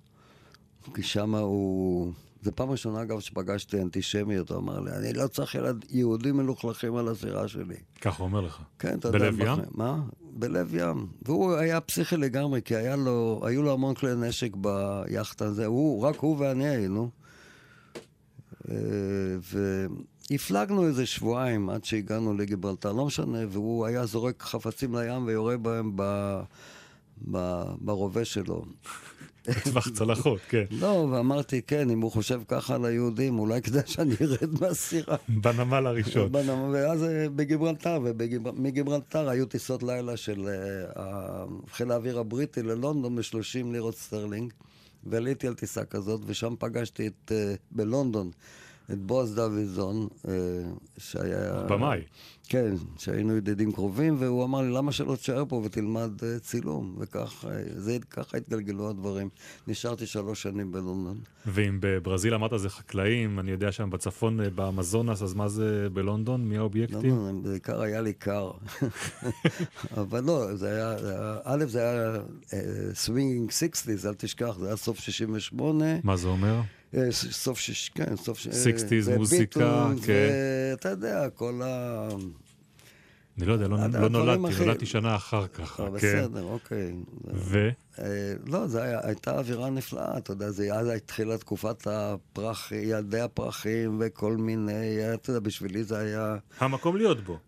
[0.94, 2.12] כי שם הוא...
[2.42, 6.96] זו פעם ראשונה, אגב, שפגשתי אנטישמיות, הוא אמר לי, אני לא צריך ילד יהודים מלוכלכים
[6.96, 7.76] על הסירה שלי.
[8.00, 8.58] ככה הוא אומר לך.
[8.78, 9.18] כן, אתה יודע.
[9.18, 9.58] בלב ים?
[9.70, 10.02] מה?
[10.20, 11.06] בלב ים.
[11.22, 15.66] והוא היה פסיכי לגמרי, כי היה לו, היו לו המון כלי נשק ביאכטה הזה.
[15.66, 17.10] הוא, רק הוא ואני היינו.
[18.70, 18.74] אה,
[20.30, 25.92] והפלגנו איזה שבועיים עד שהגענו לגיברלטר, לא משנה, והוא היה זורק חפצים לים ויורה בהם
[25.96, 26.02] ב...
[27.80, 28.64] ברובה שלו.
[29.64, 30.64] טווח צלחות, כן.
[30.70, 35.16] לא, ואמרתי, כן, אם הוא חושב ככה על היהודים, אולי כדאי שאני ארד מהסירה.
[35.28, 36.30] בנמל הראשון.
[36.72, 40.48] ואז אה, בגיברלטר, ומגיברלטר היו טיסות לילה של
[40.96, 44.52] אה, חיל האוויר הבריטי ללונדון ב-30 לירות סטרלינג,
[45.06, 48.30] ועליתי על טיסה כזאת, ושם פגשתי את, אה, בלונדון,
[48.92, 50.08] את בועז דוידזון,
[50.98, 51.62] שהיה...
[51.68, 52.00] במאי.
[52.50, 56.96] כן, שהיינו ידידים קרובים, והוא אמר לי, למה שלא תשאר פה ותלמד אה, צילום?
[56.98, 59.28] וככה אה, התגלגלו הדברים.
[59.66, 61.18] נשארתי שלוש שנים בלונדון.
[61.46, 66.44] ואם בברזיל אמרת זה חקלאים, אני יודע שם בצפון, באמזונס, אז מה זה בלונדון?
[66.44, 67.16] מי האובייקטים?
[67.16, 68.50] לא, לא, בעיקר היה לי קר.
[70.00, 70.96] אבל לא, זה היה,
[71.44, 72.12] א', זה היה
[72.94, 75.84] swinging אה, sixties, אל תשכח, זה היה סוף 68.
[76.04, 76.60] מה זה אומר?
[77.12, 78.54] סוף שישים, כן, סוף שישים.
[78.54, 80.28] sixties, מוזיקה, כן.
[80.72, 82.08] ואתה יודע, כל ה...
[83.38, 85.76] אני לא יודע, לא, לא נולדתי, נולדתי שנה אחר כך.
[85.76, 85.92] כן.
[85.92, 86.94] בסדר, אוקיי.
[87.34, 87.68] ו?
[87.98, 94.00] אה, לא, זו הייתה אווירה נפלאה, אתה יודע, זה אז התחילה תקופת הפרח, ילדי הפרחים
[94.00, 96.36] וכל מיני, אתה יודע, בשבילי זה היה...
[96.60, 97.38] המקום להיות בו.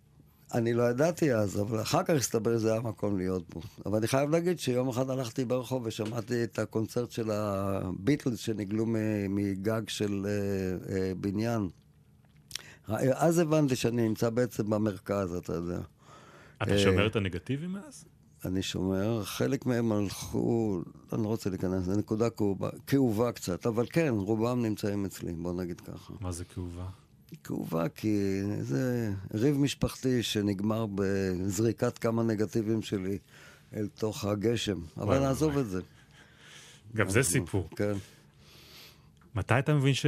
[0.55, 3.61] אני לא ידעתי אז, אבל אחר כך הסתבר שזה היה מקום להיות בו.
[3.87, 8.87] אבל אני חייב להגיד שיום אחד הלכתי ברחוב ושמעתי את הקונצרט של הביטלס שנגלו
[9.29, 11.69] מגג של uh, uh, בניין.
[13.15, 15.81] אז הבנתי שאני נמצא בעצם במרכז, אתה יודע.
[16.63, 18.05] אתה שומר את הנגטיבים מאז?
[18.45, 20.83] אני שומר, חלק מהם הלכו,
[21.13, 25.53] אני לא רוצה להיכנס, זו נקודה כאובה, כאובה קצת, אבל כן, רובם נמצאים אצלי, בוא
[25.53, 26.13] נגיד ככה.
[26.21, 26.87] מה זה כאובה?
[27.45, 33.19] כאובה כי זה ריב משפחתי שנגמר בזריקת כמה נגטיבים שלי
[33.77, 35.81] אל תוך הגשם, אבל נעזוב את זה.
[36.97, 37.69] גם זה סיפור.
[37.77, 37.93] כן.
[39.35, 40.07] מתי אתה מבין ש...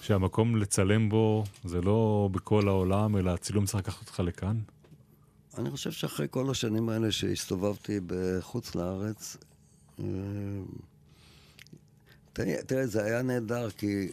[0.00, 4.58] שהמקום לצלם בו זה לא בכל העולם, אלא הצילום צריך לקחת אותך לכאן?
[5.58, 9.36] אני חושב שאחרי כל השנים האלה שהסתובבתי בחוץ לארץ,
[10.00, 10.04] אה,
[12.66, 14.08] תראה, זה היה נהדר, כי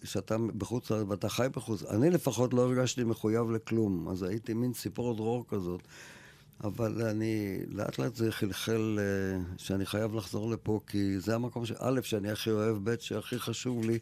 [0.00, 4.72] כשאתה בחוץ לארץ ואתה חי בחוץ, אני לפחות לא הרגשתי מחויב לכלום, אז הייתי מין
[4.72, 5.80] ציפור דרור כזאת.
[6.64, 11.72] אבל אני, לאט לאט זה חלחל אה, שאני חייב לחזור לפה, כי זה המקום ש...
[11.78, 13.98] א', שאני הכי אוהב, ב', שהכי חשוב לי.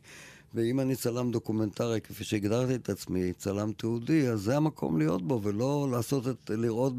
[0.55, 5.41] ואם אני צלם דוקומנטרי, כפי שהגדרתי את עצמי, צלם תיעודי, אז זה המקום להיות בו,
[5.43, 6.93] ולא לעשות את, לראות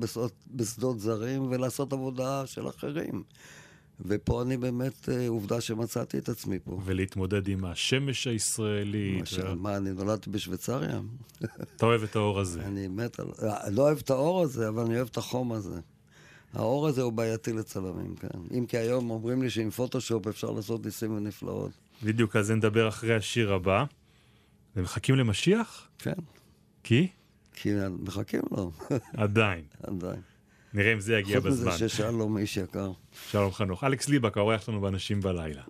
[0.51, 3.23] בשדות זרים ולעשות עבודה של אחרים.
[4.05, 6.79] ופה אני באמת, אה, עובדה שמצאתי את עצמי פה.
[6.85, 9.25] ולהתמודד עם השמש הישראלית.
[9.33, 9.55] ו...
[9.55, 10.99] מה, אני נולדתי בשוויצריה?
[11.75, 12.61] אתה אוהב את האור הזה.
[12.61, 13.27] אני מת על...
[13.43, 15.79] אה, לא אוהב את האור הזה, אבל אני אוהב את החום הזה.
[16.53, 18.57] האור הזה הוא בעייתי לצלמים, כן.
[18.57, 21.71] אם כי היום אומרים לי שעם פוטושופ אפשר לעשות ניסים ונפלאות.
[22.03, 23.85] בדיוק, על זה נדבר אחרי השיר הבא.
[24.73, 25.87] אתם מחכים למשיח?
[25.97, 26.13] כן.
[26.83, 27.07] כי?
[27.53, 28.71] כי מחכים לו.
[29.13, 29.63] עדיין.
[29.83, 30.21] עדיין.
[30.73, 31.71] נראה אם זה יגיע חוץ בזמן.
[31.71, 32.91] מזה ששלום איש יקר.
[33.31, 33.83] שלום חנוך.
[33.83, 35.61] אלכס ליבק, האורח שלנו באנשים בלילה.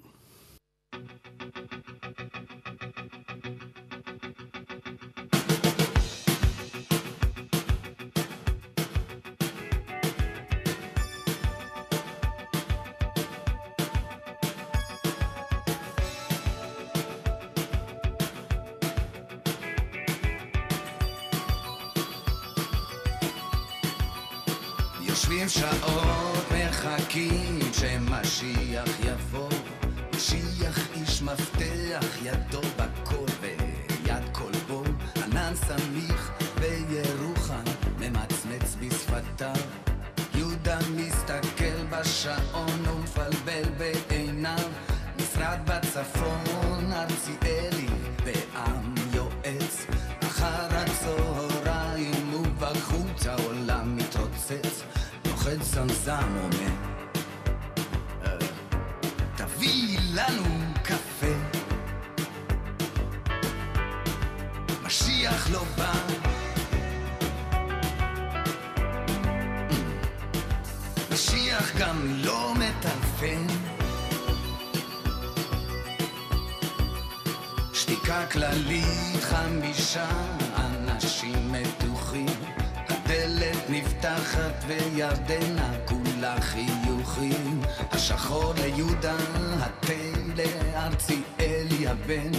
[84.70, 87.62] וירדנה כולה חיוכים.
[87.92, 89.16] השחור ליהודה,
[89.60, 89.94] התה
[90.36, 92.32] לארציאלי הבן.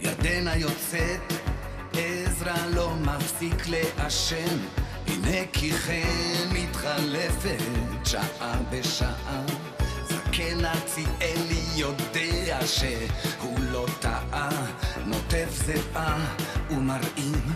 [0.00, 1.32] ירדנה יוצאת,
[1.92, 4.58] עזרא לא מפסיק לעשן.
[5.06, 7.62] הנה כי כן מתחלפת
[8.04, 9.42] שעה בשעה.
[10.08, 14.48] זקן ארציאלי יודע שהוא לא טעה,
[15.06, 16.34] נוטף זיעה
[16.70, 17.52] ומרעים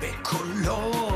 [0.00, 1.15] בקולו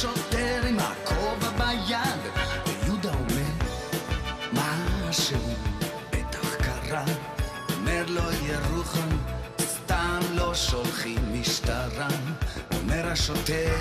[0.00, 2.20] שוטר עם הכובע ביד
[2.66, 3.50] ויהודה אומר
[4.52, 5.38] משהו
[6.10, 7.04] בטח קרה.
[7.76, 9.08] אומר לו ירוחם
[9.60, 12.08] סתם לא שולחים משטרה.
[12.72, 13.76] אומר השוטר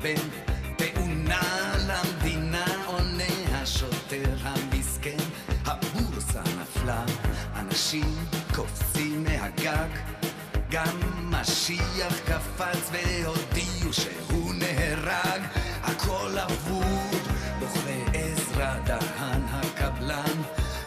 [0.00, 0.28] הבן
[0.76, 5.16] תאונה למדינה עונה השוטר המסכן.
[5.66, 7.04] הבורסה נפלה
[7.56, 8.14] אנשים
[8.54, 9.88] קופצים מהגג.
[10.70, 15.42] גם משיח קפץ והודיעו שהוא נהרג.
[15.82, 17.22] הכל אבוד
[17.58, 20.42] בוכה עזרא דהן הקבלן.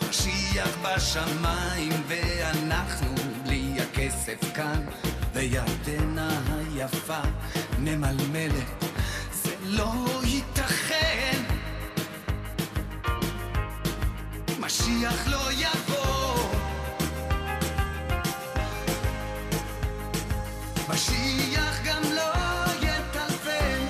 [0.10, 4.86] משיח בשמיים ואנחנו בלי הכסף כאן.
[5.34, 7.22] וירדנה היפה
[7.80, 8.83] ממלמלת
[9.76, 11.42] לא ייתכן.
[14.60, 16.50] משיח לא יבוא.
[20.90, 22.32] משיח גם לא
[22.82, 23.86] יטלפן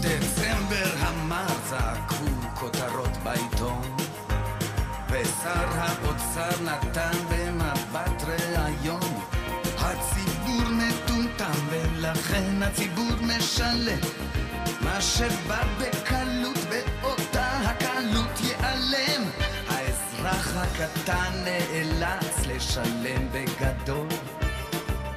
[0.00, 2.24] דצמבר המר זעקו
[2.54, 3.96] כותרות בעיתון.
[5.10, 9.03] ושר האוצר נתן במבט ראיון
[12.24, 13.98] ולכן הציבור משלם.
[14.80, 19.22] מה שבא בקלות באותה הקלות ייעלם.
[19.68, 24.08] האזרח הקטן נאלץ לשלם בגדול.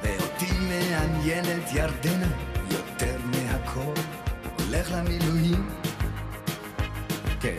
[0.02, 2.26] ואותי מעניינת ירדנה
[2.70, 4.00] יותר מהכל.
[4.58, 5.70] הולך למילואים.
[7.40, 7.56] כן.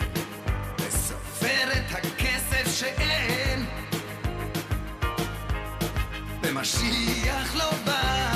[0.78, 3.66] וסופר את הכסף שאין.
[6.42, 8.29] ומשיח לא בא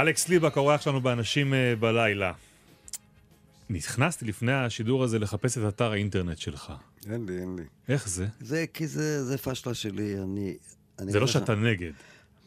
[0.00, 2.32] אלכס ליבק, האורח שלנו באנשים אה, בלילה.
[3.70, 6.72] נכנסתי לפני השידור הזה לחפש את אתר האינטרנט שלך.
[7.10, 7.62] אין לי, אין לי.
[7.88, 8.26] איך זה?
[8.40, 10.56] זה כי זה, זה פשלה שלי, אני...
[10.98, 11.92] אני זה לא אגיד לך- שאתה נגד.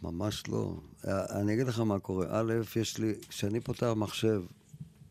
[0.03, 0.73] ממש לא.
[1.07, 2.25] אה, אני אגיד לך מה קורה.
[2.29, 4.41] א', יש לי, כשאני פותח מחשב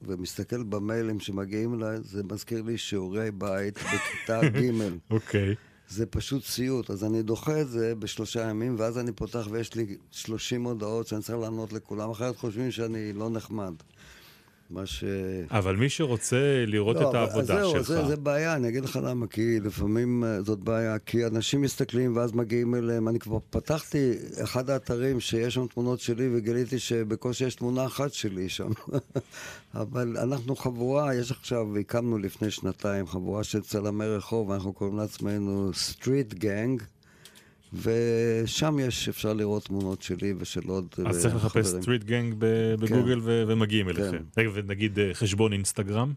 [0.03, 4.70] ומסתכל במיילים שמגיעים אליי, זה מזכיר לי שיעורי בית בכיתה ג'.
[5.11, 5.55] אוקיי.
[5.91, 6.91] זה פשוט סיוט.
[6.91, 11.22] אז אני דוחה את זה בשלושה ימים, ואז אני פותח ויש לי 30 הודעות שאני
[11.22, 13.74] צריך לענות לכולם, אחרת חושבים שאני לא נחמד.
[14.71, 15.05] מה ש...
[15.51, 18.99] אבל מי שרוצה לראות לא, את העבודה זהו, שלך, זה, זה בעיה, אני אגיד לך
[19.03, 24.12] למה, כי לפעמים אה, זאת בעיה, כי אנשים מסתכלים ואז מגיעים אליהם, אני כבר פתחתי
[24.43, 28.71] אחד האתרים שיש שם תמונות שלי וגיליתי שבקושי יש תמונה אחת שלי שם.
[29.75, 35.71] אבל אנחנו חבורה, יש עכשיו, הקמנו לפני שנתיים חבורה של צלמי רחוב, אנחנו קוראים לעצמנו
[35.75, 36.83] Street Gang.
[37.73, 41.83] ושם יש, אפשר לראות תמונות שלי ושל עוד אה, אז צריך לחפש חברים.
[41.83, 44.11] Street Gang ב- בגוגל ו- ומגיעים אליכם.
[44.11, 44.41] כן.
[44.41, 46.12] רגע, ונגיד אה, חשבון אינסטגרם?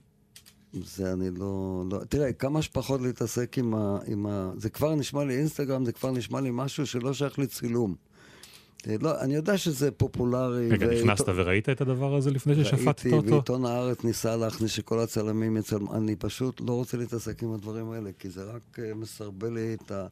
[0.74, 2.00] זה אני לא, לא...
[2.10, 4.52] תראה, כמה שפחות להתעסק עם ה, עם ה...
[4.58, 7.96] זה כבר נשמע לי אינסטגרם, זה כבר נשמע לי משהו שלא שייך לצילום.
[8.90, 10.70] אה, לא, אני יודע שזה פופולרי.
[10.70, 13.32] רגע, ועיתון- נכנסת וראית את הדבר הזה לפני ששפטת ראיתי, אותו?
[13.32, 15.96] ועיתון הארץ ניסה להכניס שכל הצלמים יצלמו.
[15.96, 19.92] אני פשוט לא רוצה להתעסק עם הדברים האלה, כי זה רק אה, מסרבל לי את
[19.92, 20.06] ה...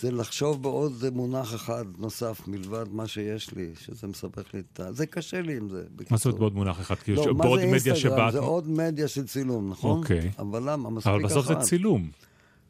[0.00, 4.92] זה לחשוב בעוד מונח אחד נוסף מלבד מה שיש לי, שזה מסבך לי את ה...
[4.92, 6.18] זה קשה לי עם זה, מה זאת בקיצור.
[6.24, 6.94] אומרת בעוד מונח אחד?
[7.08, 7.96] לא, מה זה אינסטגרם?
[7.96, 8.28] שבה...
[8.32, 9.98] זה עוד מדיה של צילום, נכון?
[9.98, 10.30] אוקיי.
[10.38, 10.90] אבל למה?
[10.90, 11.62] מספיק אבל בסוף זה אחת.
[11.62, 12.10] צילום.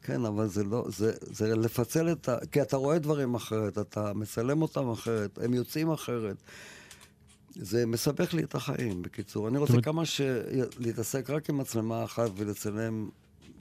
[0.03, 2.37] כן, אבל זה לא, זה, זה לפצל את ה...
[2.51, 6.37] כי אתה רואה דברים אחרת, אתה מצלם אותם אחרת, הם יוצאים אחרת.
[7.55, 9.47] זה מסבך לי את החיים, בקיצור.
[9.47, 10.21] אני רוצה כמה ש...
[10.79, 13.09] להתעסק רק עם מצלמה אחת ולצלם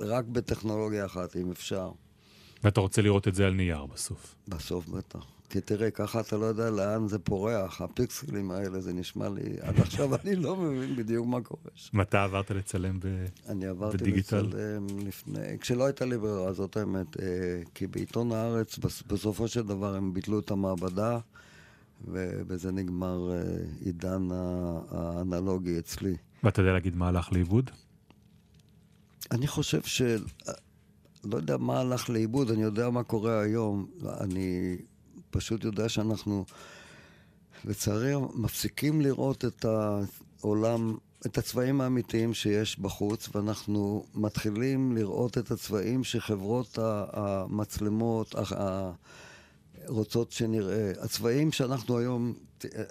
[0.01, 1.91] רק בטכנולוגיה אחת, אם אפשר.
[2.65, 4.35] ואתה רוצה לראות את זה על נייר בסוף.
[4.49, 5.38] בסוף בטח.
[5.51, 9.43] כי תראה, ככה אתה לא יודע לאן זה פורח, הפיקסלים האלה, זה נשמע לי...
[9.61, 11.99] עד עכשיו אני לא מבין בדיוק מה קורה שם.
[11.99, 13.07] מתי עברת לצלם ב...
[13.49, 14.41] אני עברתי בדיגיטל?
[14.47, 17.27] לצלם לפני, כשלא הייתה לי ברירה, זאת האמת, אה,
[17.75, 21.19] כי בעיתון הארץ, בס- בסופו של דבר הם ביטלו את המעבדה,
[22.09, 23.43] ובזה נגמר אה,
[23.85, 24.29] עידן
[24.91, 26.17] האנלוגי אצלי.
[26.45, 27.71] ואתה יודע להגיד מה הלך לאיבוד?
[29.31, 30.03] אני חושב ש...
[31.25, 33.87] לא יודע מה הלך לאיבוד, אני יודע מה קורה היום.
[34.21, 34.77] אני
[35.31, 36.45] פשוט יודע שאנחנו,
[37.65, 46.05] לצערי, מפסיקים לראות את העולם, את הצבעים האמיתיים שיש בחוץ, ואנחנו מתחילים לראות את הצבעים
[46.05, 46.79] שחברות
[47.13, 48.35] המצלמות
[49.89, 50.93] רוצות שנראה.
[51.01, 52.33] הצבעים שאנחנו היום,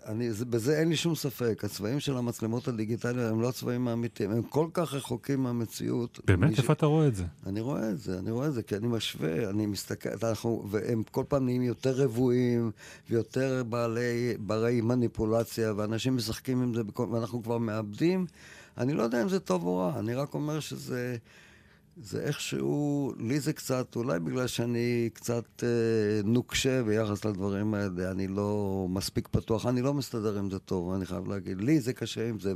[0.06, 4.32] אני, זה- בזה אין לי שום ספק, הצבעים של המצלמות הדיגיטליות הם לא הצבעים האמיתיים,
[4.32, 6.20] הם כל כך רחוקים מהמציאות.
[6.26, 6.50] באמת?
[6.50, 7.24] מי ש- איפה אתה רואה את זה?
[7.46, 11.04] אני רואה את זה, אני רואה את זה, כי אני משווה, אני מסתכל, אנחנו, והם
[11.12, 12.72] כל פעם נהיים יותר רבועים,
[13.10, 18.26] ויותר בעלי, ברי מניפולציה, ואנשים משחקים עם זה, בכל, ואנחנו כבר מאבדים.
[18.78, 21.18] אני לא יודע אם זה טוב או רע, אני רק אומר שזה...
[22.02, 25.70] זה איכשהו, לי זה קצת, אולי בגלל שאני קצת אה,
[26.24, 31.06] נוקשה ביחס לדברים האלה, אני לא מספיק פתוח, אני לא מסתדר עם זה טוב, אני
[31.06, 31.62] חייב להגיד.
[31.62, 32.54] לי זה קשה עם זה,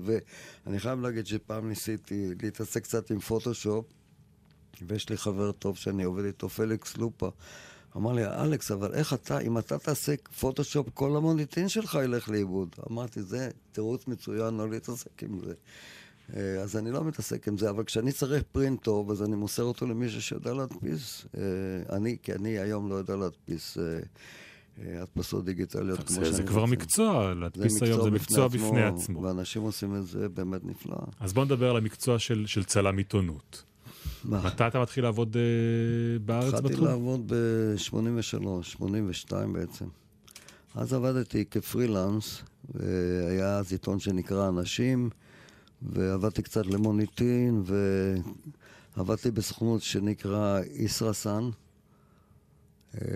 [0.65, 3.85] ואני חייב להגיד שפעם ניסיתי להתעסק קצת עם פוטושופ,
[4.87, 7.29] ויש לי חבר טוב שאני עובד איתו, פליקס לופה.
[7.97, 12.75] אמר לי, אלכס, אבל איך אתה, אם אתה תעשה פוטושופ, כל המוניטין שלך ילך לאיבוד.
[12.91, 15.53] אמרתי, זה תירוץ מצוין לא להתעסק עם זה.
[16.36, 19.63] אה, אז אני לא מתעסק עם זה, אבל כשאני צריך פרינט טוב, אז אני מוסר
[19.63, 21.25] אותו למישהו שיודע להדפיס.
[21.38, 26.43] אה, אני, כי אני היום לא יודע להדפיס אה, הדפסות דיגיטליות כמו שאני זה, זה
[26.43, 26.71] כבר רוצה.
[26.73, 29.21] מקצוע, להדפיס היום זה מקצוע בפני עצמו.
[29.21, 30.97] ואנשים עושים את זה באמת נפלא.
[31.19, 33.63] אז בוא נדבר על המקצוע של, צלם עיתונות.
[34.23, 34.41] מה?
[34.45, 35.38] מתי אתה מתחיל לעבוד
[36.25, 36.88] בארץ התחלתי בתחום?
[36.88, 39.86] לעבוד ב-83, 82 בעצם.
[40.75, 42.43] אז עבדתי כפרילנס,
[42.75, 45.09] והיה אז עיתון שנקרא אנשים,
[45.82, 47.63] ועבדתי קצת למוניטין,
[48.97, 51.49] ועבדתי בסוכנות שנקרא ישראסן.
[52.95, 53.07] אה,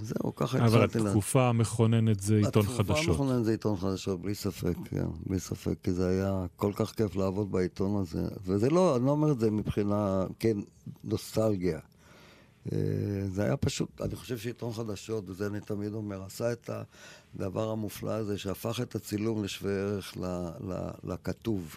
[0.00, 1.04] זהו, ככה אבל התחלתי.
[1.04, 3.08] לה- התקופה המכוננת זה עיתון התקופה חדשות.
[3.08, 7.16] המכוננת זה עיתון חדשות, בלי ספק, כן, בלי ספק, כי זה היה כל כך כיף
[7.16, 8.22] לעבוד בעיתון הזה.
[8.44, 10.56] וזה לא, אני לא אומר את זה מבחינה, כן,
[11.04, 11.78] נוסטלגיה.
[12.72, 12.78] אה,
[13.28, 16.70] זה היה פשוט, אני חושב שעיתון חדשות, וזה אני תמיד אומר, עשה את
[17.34, 20.24] הדבר המופלא הזה, שהפך את הצילום לשווה ערך ל-
[20.72, 21.76] ל- לכתוב.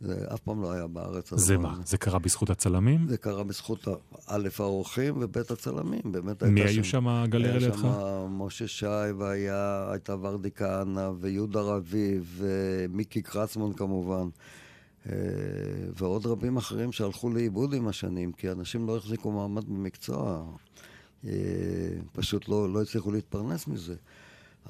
[0.00, 1.34] זה אף פעם לא היה בארץ.
[1.34, 1.74] זה מה?
[1.84, 3.08] זה קרה בזכות הצלמים?
[3.08, 3.88] זה קרה בזכות
[4.26, 6.00] א', האורחים וב', הצלמים.
[6.04, 7.78] באמת הייתה מי היו שם הגלריה היה לידך?
[7.78, 8.86] שם משה שי,
[9.18, 14.28] והייתה ורדי כהנא, ויהודה רביב, ומיקי קרצמן כמובן,
[15.06, 15.12] אה,
[15.98, 20.44] ועוד רבים אחרים שהלכו לאיבוד עם השנים, כי אנשים לא החזיקו מעמד במקצוע,
[21.24, 21.30] אה,
[22.12, 23.94] פשוט לא, לא הצליחו להתפרנס מזה.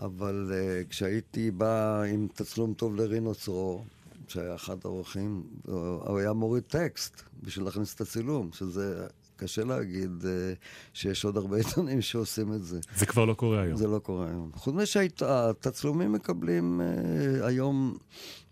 [0.03, 0.53] אבל
[0.89, 3.85] כשהייתי בא עם תצלום טוב לרינו צרור,
[4.31, 9.07] שהיה אחד האורחים, הוא היה מוריד טקסט בשביל להכניס את הצילום, שזה
[9.37, 10.57] קשה להגיד uh,
[10.93, 12.81] שיש עוד הרבה עיתונים שעושים את זה.
[12.97, 13.77] זה כבר לא קורה היום.
[13.77, 14.51] זה לא קורה היום.
[14.55, 17.97] חוץ מזה שהתצלומים מקבלים uh, היום,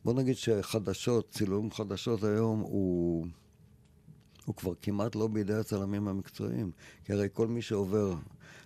[0.05, 3.27] בוא נגיד שחדשות, צילום חדשות היום הוא...
[4.45, 6.71] הוא כבר כמעט לא בידי הצלמים המקצועיים.
[7.05, 8.15] כי הרי כל מי שעובר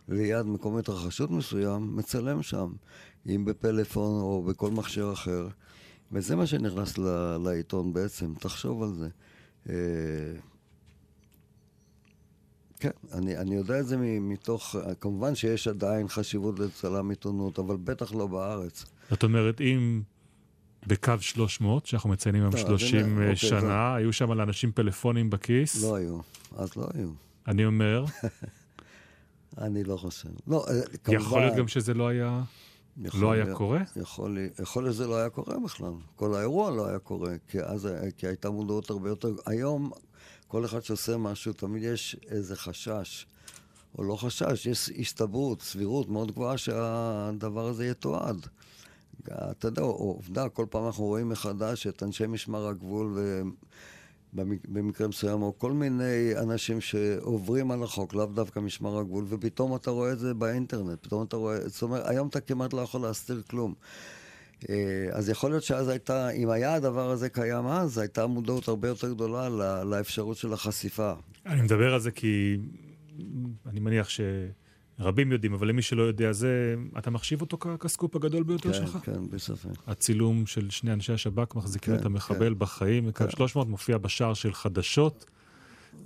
[0.09, 2.73] ליד מקום התרחשות מסוים, מצלם שם,
[3.27, 5.49] אם בפלאפון או בכל מכשיר אחר.
[6.13, 9.09] וזה מה שנכנס ל- לעיתון בעצם, תחשוב על זה.
[9.69, 9.75] אה,
[12.81, 18.13] כן, אני, אני יודע את זה מתוך, כמובן שיש עדיין חשיבות לצלם עיתונות, אבל בטח
[18.13, 18.85] לא בארץ.
[19.11, 20.03] זאת אומרת, אם
[20.87, 24.73] בקו 300, שאנחנו מציינים היום לא, אז 30 הנה, אוקיי, שנה, זה- היו שם לאנשים
[24.73, 25.83] פלאפונים בכיס.
[25.83, 26.19] לא היו,
[26.57, 27.09] אז לא היו.
[27.49, 28.05] אני אומר,
[29.59, 30.29] אני לא חושב.
[30.47, 31.21] לא, אה, כמובן...
[31.23, 32.43] יכול להיות גם שזה לא היה...
[32.99, 33.81] יכול לא היה קורה?
[33.97, 35.93] יכול, יכול שזה לא היה קורה בכלל.
[36.17, 39.35] כל האירוע לא היה קורה, כי אז כי הייתה מודעות הרבה יותר...
[39.47, 39.91] היום,
[40.49, 43.27] כל אחד שעושה משהו, תמיד יש איזה חשש,
[43.99, 48.47] או לא חשש, יש הסתברות, סבירות מאוד גבוהה שהדבר הזה יתועד.
[49.29, 53.19] אתה יודע, עובדה, כל פעם אנחנו רואים מחדש את אנשי משמר הגבול,
[54.35, 59.91] ובמקרה מסוים, או כל מיני אנשים שעוברים על החוק, לאו דווקא משמר הגבול, ופתאום אתה
[59.91, 63.43] רואה את זה באינטרנט, פתאום אתה רואה, זאת אומרת, היום אתה כמעט לא יכול להסתיר
[63.51, 63.75] כלום.
[64.69, 68.89] אה, אז יכול להיות שאז הייתה, אם היה הדבר הזה קיים אז, הייתה מודעות הרבה
[68.89, 69.49] יותר גדולה
[69.85, 71.13] לאפשרות של החשיפה.
[71.47, 72.57] אני מדבר על זה כי
[73.67, 74.09] אני מניח
[75.03, 78.99] שרבים יודעים, אבל למי שלא יודע, זה, אתה מחשיב אותו כסקופ הגדול ביותר כן, שלך?
[79.03, 79.69] כן, בלי ספק.
[79.87, 83.31] הצילום של שני אנשי השב"כ מחזיקים כן, את המחבל בחיים, בקו כן.
[83.31, 85.25] 300 מופיע בשער של חדשות,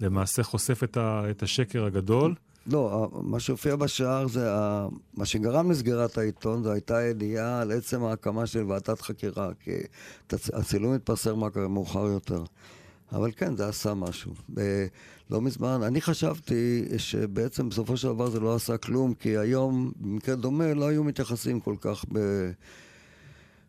[0.01, 2.35] למעשה חושף את, ה, את השקר הגדול.
[2.67, 8.05] לא, מה שהופיע בשער זה, ה- מה שגרם לסגירת העיתון, זו הייתה ידיעה על עצם
[8.05, 9.71] ההקמה של ועדת חקירה, כי
[10.33, 12.43] הצילום התפרסם מאוחר יותר.
[13.13, 14.33] אבל כן, זה עשה משהו.
[15.31, 20.35] לא מזמן, אני חשבתי שבעצם בסופו של דבר זה לא עשה כלום, כי היום, במקרה
[20.35, 22.19] דומה, לא היו מתייחסים כל כך ב...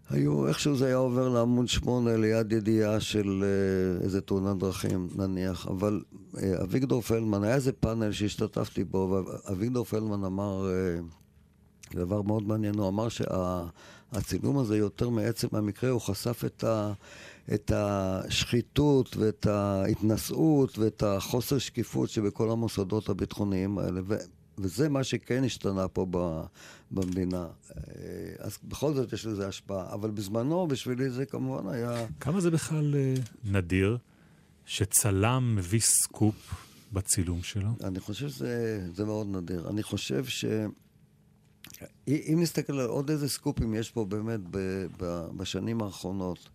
[0.09, 5.67] היו, איכשהו זה היה עובר לעמוד שמונה ליד ידיעה של אה, איזה תאונת דרכים, נניח.
[5.67, 6.01] אבל
[6.37, 10.99] אה, אביגדור פלדמן, היה איזה פאנל שהשתתפתי בו, ואביגדור פלדמן אמר אה,
[11.93, 16.93] דבר מאוד מעניין, הוא אמר שהצילום הזה יותר מעצם המקרה, הוא חשף את, ה,
[17.53, 24.01] את השחיתות ואת ההתנשאות ואת החוסר שקיפות שבכל המוסדות הביטחוניים האלה.
[24.07, 24.15] ו,
[24.57, 26.41] וזה מה שכן השתנה פה ב,
[26.91, 27.47] במדינה.
[27.77, 27.81] אה,
[28.39, 29.93] אז בכל זאת יש לזה השפעה.
[29.93, 32.05] אבל בזמנו, בשבילי זה כמובן היה...
[32.19, 33.97] כמה זה בכלל אה, נדיר
[34.65, 36.35] שצלם מביא סקופ
[36.93, 37.69] בצילום שלו?
[37.83, 39.69] אני חושב שזה זה מאוד נדיר.
[39.69, 40.45] אני חושב ש...
[42.07, 46.49] אם נסתכל על עוד איזה סקופים יש פה באמת ב, ב, בשנים האחרונות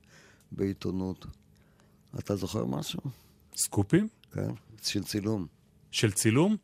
[0.53, 1.27] בעיתונות,
[2.19, 3.01] אתה זוכר משהו?
[3.57, 4.09] סקופים?
[4.33, 4.51] כן?
[4.83, 5.47] של צילום.
[5.91, 6.57] של צילום?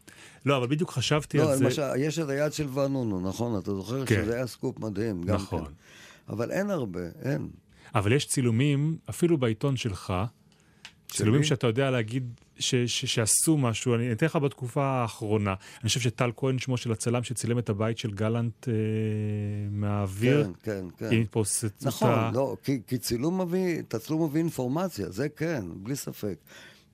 [0.46, 1.64] לא, אבל בדיוק חשבתי לא, על זה.
[1.64, 3.58] למשל, יש את היד של ואנונו, נכון?
[3.58, 4.14] אתה זוכר כן.
[4.14, 5.22] שזה היה סקופ מדהים.
[5.22, 5.64] גם נכון.
[5.64, 5.70] כן.
[6.28, 7.48] אבל אין הרבה, אין.
[7.94, 10.12] אבל יש צילומים, אפילו בעיתון שלך,
[11.08, 11.42] צילומים?
[11.44, 12.24] שאתה יודע להגיד
[12.58, 13.94] ש, ש, שעשו משהו.
[13.94, 15.54] אני אתן לך בתקופה האחרונה.
[15.80, 18.74] אני חושב שטל כהן, שמו של הצלם שצילם את הבית של גלנט אה,
[19.70, 21.14] מהאוויר, כן, כן, כן.
[21.16, 25.96] עם התפוצצות נכון, ה- לא, כי, כי צילום מביא, תצלום מביא אינפורמציה, זה כן, בלי
[25.96, 26.36] ספק.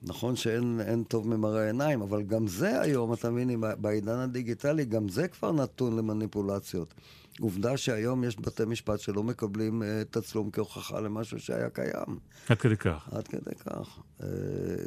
[0.05, 5.09] נכון שאין אין טוב ממראה עיניים, אבל גם זה היום, אתה מבין, בעידן הדיגיטלי, גם
[5.09, 6.93] זה כבר נתון למניפולציות.
[7.39, 12.19] עובדה שהיום יש בתי משפט שלא מקבלים uh, תצלום כהוכחה למשהו שהיה קיים.
[12.49, 13.09] עד כדי כך.
[13.11, 13.99] עד כדי כך.
[14.19, 14.23] Uh,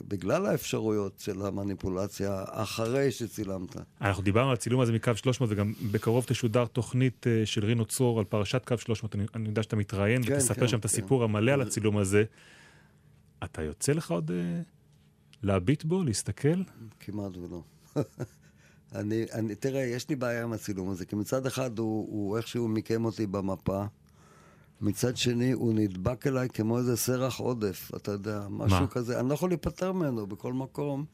[0.08, 3.76] בגלל האפשרויות של המניפולציה אחרי שצילמת.
[4.00, 8.18] אנחנו דיברנו על הצילום הזה מקו 300, וגם בקרוב תשודר תוכנית אה, של רינו צרור
[8.18, 9.14] על פרשת קו 300.
[9.14, 10.88] אני, אני יודע שאתה מתראיין כן, ותספר כן, שם את כן.
[10.88, 12.24] הסיפור המלא על הצילום הזה.
[13.44, 14.60] אתה יוצא לך עוד אה,
[15.42, 16.62] להביט בו, להסתכל?
[17.00, 17.62] כמעט ולא.
[18.94, 22.68] אני, אני, תראה, יש לי בעיה עם הצילום הזה, כי מצד אחד הוא, הוא איכשהו
[22.68, 23.84] מיקם אותי במפה,
[24.80, 28.86] מצד שני הוא נדבק אליי כמו איזה סרח עודף, אתה יודע, משהו מה?
[28.86, 31.04] כזה, אני לא יכול להיפטר ממנו בכל מקום.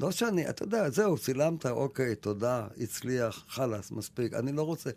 [0.00, 4.32] לא שאני, אתה יודע, זהו, צילמת, אוקיי, תודה, הצליח, חלאס, מספיק.
[4.34, 4.90] אני לא רוצה,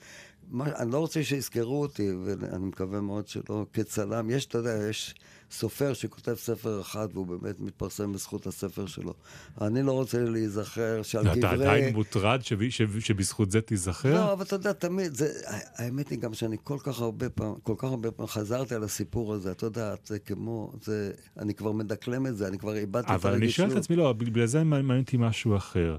[0.49, 4.30] מה, אני לא רוצה שיזכרו אותי, ואני מקווה מאוד שלא, כצלם.
[4.30, 5.15] יש, אתה יודע, יש
[5.51, 9.13] סופר שכותב ספר אחד והוא באמת מתפרסם בזכות הספר שלו.
[9.61, 11.67] אני לא רוצה להיזכר שעל אתה קברי...
[11.67, 14.13] עדיין מוטרד שב, שב, שבזכות זה תיזכר?
[14.13, 15.33] לא, אבל אתה יודע, תמיד, זה,
[15.75, 19.33] האמת היא גם שאני כל כך הרבה פעם, כל כך הרבה פעם חזרתי על הסיפור
[19.33, 23.11] הזה, אתה יודע, זה כמו, זה, אני כבר מדקלם את זה, אני כבר איבדתי את
[23.11, 25.97] אבל אני שואל את עצמי, לא, בגלל זה מעניין אותי משהו אחר.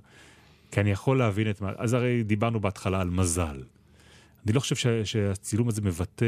[0.70, 1.72] כי אני יכול להבין את מה...
[1.76, 3.62] אז הרי דיברנו בהתחלה על מזל.
[4.48, 6.26] אני לא חושב ש, שהצילום הזה מבטא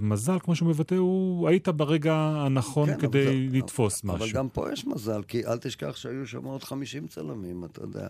[0.00, 4.16] מזל, כמו שהוא מבטא, הוא היית ברגע הנכון כן, כדי אבל לתפוס משהו.
[4.16, 8.06] אבל גם פה יש מזל, כי אל תשכח שהיו שם עוד 50 צלמים, אתה יודע.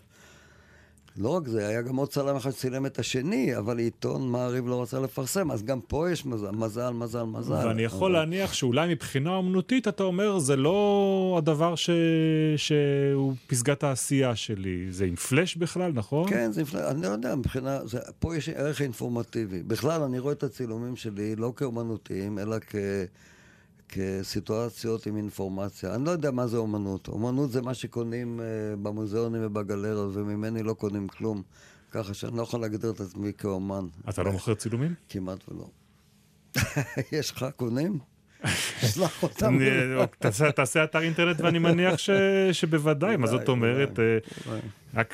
[1.19, 4.83] לא רק זה, היה גם עוד צלם אחד שצילם את השני, אבל עיתון מעריב לא
[4.83, 7.67] רצה לפרסם, אז גם פה יש מזל, מזל, מזל, מזל.
[7.69, 11.91] ואני יכול אבל- להניח שאולי מבחינה אומנותית, אתה אומר, זה לא הדבר ש...
[12.57, 14.87] שהוא פסגת העשייה שלי.
[14.91, 16.31] זה עם פלאש בכלל, נכון?
[16.31, 19.63] כן, זה נפלא, אני לא יודע, מבחינה, זה, פה יש ערך אינפורמטיבי.
[19.63, 22.75] בכלל, אני רואה את הצילומים שלי לא כאומנותיים, אלא כ,
[23.95, 25.95] כסיטואציות עם אינפורמציה.
[25.95, 27.09] אני לא יודע מה זה אומנות.
[27.09, 28.43] אומנות זה מה שקונים uh,
[28.83, 31.43] במוזיאונים ובגלריות, וממני לא קונים כלום.
[31.91, 33.87] ככה שאני לא יכול להגדיר את עצמי כאומן.
[34.09, 34.95] אתה לא מוכר צילומים?
[35.09, 35.69] כמעט ולא.
[37.19, 37.99] יש לך קונים?
[38.95, 39.59] שלח אותם.
[40.55, 41.95] תעשה- אתר אינטרנט ואני מניח
[42.53, 43.99] שבוודאי, מה זאת אומרת?
[43.99, 44.19] אה.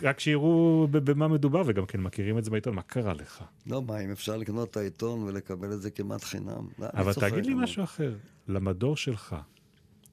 [0.02, 3.42] רק שיראו במה מדובר וגם כן מכירים את זה בעיתון, מה קרה לך?
[3.66, 6.66] לא, מה, אם אפשר לקנות את העיתון ולקבל את זה כמעט חינם?
[6.78, 8.14] לא, אבל תגיד לי משהו אחר,
[8.48, 9.36] למדור שלך,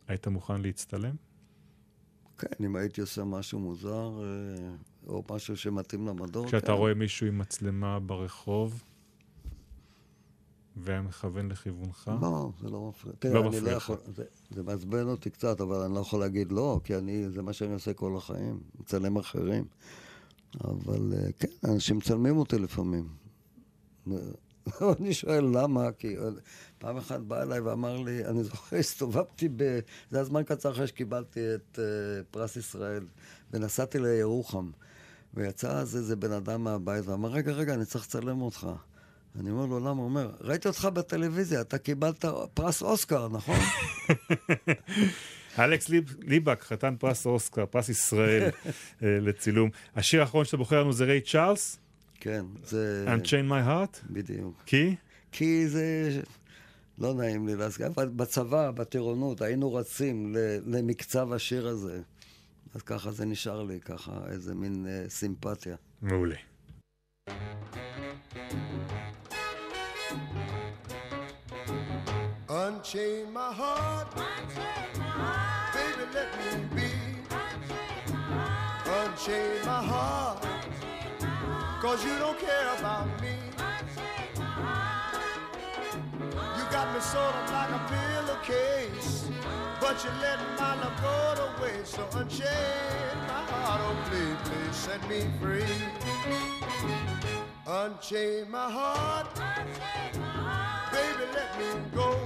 [0.07, 1.15] היית מוכן להצטלם?
[2.37, 4.69] כן, אם הייתי עושה משהו מוזר, אה,
[5.07, 6.73] או משהו שמתאים למדור, כשאתה כן.
[6.73, 8.83] רואה מישהו עם מצלמה ברחוב,
[10.83, 12.11] והיה מכוון לכיוונך?
[12.21, 13.13] לא, זה לא מפריע.
[13.13, 13.77] לא תראה, אני מפריע לא.
[13.77, 13.97] יכול...
[14.15, 17.53] זה- זה מעצבן אותי קצת, אבל אני לא יכול להגיד לא, כי אני, זה מה
[17.53, 19.65] שאני עושה כל החיים, מצלם אחרים.
[20.63, 23.07] אבל אה, כן, אנשים מצלמים אותי לפעמים.
[24.99, 26.15] אני שואל למה, כי
[26.77, 29.79] פעם אחת בא אליי ואמר לי, אני זוכר, הסתובבתי ב...
[30.09, 31.79] זה הזמן קצר אחרי שקיבלתי את uh,
[32.31, 33.05] פרס ישראל,
[33.53, 34.71] ונסעתי לירוחם,
[35.33, 38.67] ויצא אז איזה בן אדם מהבית ואמר, רגע, רגע, אני צריך לצלם אותך.
[39.39, 39.89] אני אומר לו, למה?
[39.89, 43.55] הוא אומר, ראיתי אותך בטלוויזיה, אתה קיבלת פרס אוסקר, נכון?
[45.59, 48.49] אלכס ליב- ליבק, חתן פרס אוסקר, פרס ישראל אה,
[49.21, 49.69] לצילום.
[49.95, 51.79] השיר האחרון שאתה בוחר לנו זה ריי צ'ארלס,
[52.19, 53.05] כן, זה...
[53.07, 54.63] Unchain My Heart, בדיוק.
[54.65, 54.95] כי?
[55.31, 56.09] כי זה...
[56.99, 62.01] לא נעים לי להסכים, אבל בצבא, בטירונות, היינו רצים למקצב השיר הזה.
[62.75, 65.75] אז ככה זה נשאר לי, ככה איזה מין אה, סימפתיה.
[66.01, 66.35] מעולה.
[72.67, 74.13] Unchain my heart,
[75.73, 76.91] baby, let me be.
[78.85, 80.45] Unchain my heart,
[81.81, 83.35] cause you don't care about me.
[86.57, 89.29] You got me sort of like a pillowcase,
[89.79, 91.93] but you let my love go to waste.
[91.95, 97.36] So unchain my heart, oh please, please set me free.
[97.69, 99.27] Unchain my heart,
[100.89, 102.17] baby, let me go.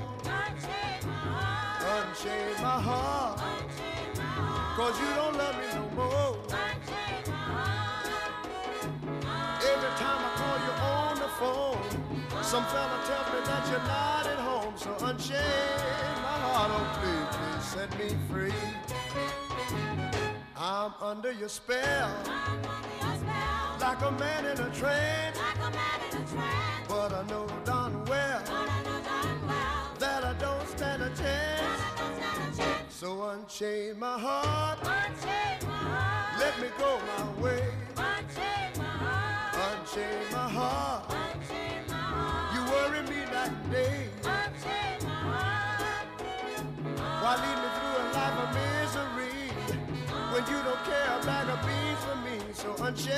[1.82, 3.40] Unchain my heart,
[4.78, 6.38] cause you don't love me no more.
[9.66, 11.90] Every time I call you on the phone,
[12.44, 14.78] some fella tells me that you're not at home.
[14.78, 15.42] So unchain
[16.22, 18.54] my heart, oh please, please set me free.
[20.56, 22.16] I'm under your spell,
[23.82, 25.40] like a man in a trance.
[26.88, 28.42] But I know darn well.
[29.98, 31.82] That I don't stand a chance.
[32.90, 34.78] So unchain my heart,
[36.40, 37.64] let me go my way.
[37.98, 38.72] Unchain
[40.32, 41.11] my heart, you
[52.84, 53.14] unchain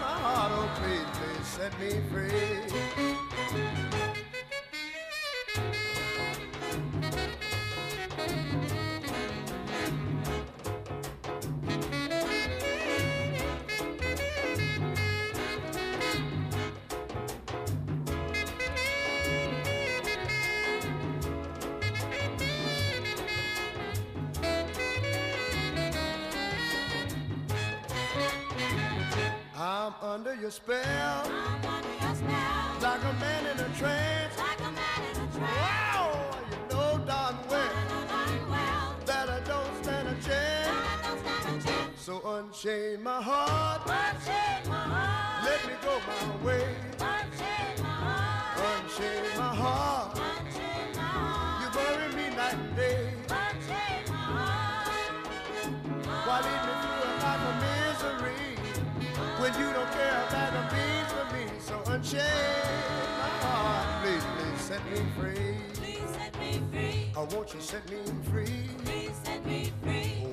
[0.00, 3.93] my heart, oh please, please set me free.
[30.04, 31.30] I'm under your spell,
[32.82, 34.36] like a man in a trance.
[35.40, 41.22] Wow, you know darn well that I don't stand a chance.
[41.96, 43.86] So unchain my heart,
[45.42, 46.76] let me go my way.
[48.60, 50.18] Unchain my heart,
[51.62, 53.03] you bury me night and day.
[62.04, 62.20] Unchain
[63.22, 65.54] my heart, please, please set me free.
[67.16, 68.00] Oh, won't you set me
[68.30, 68.68] free?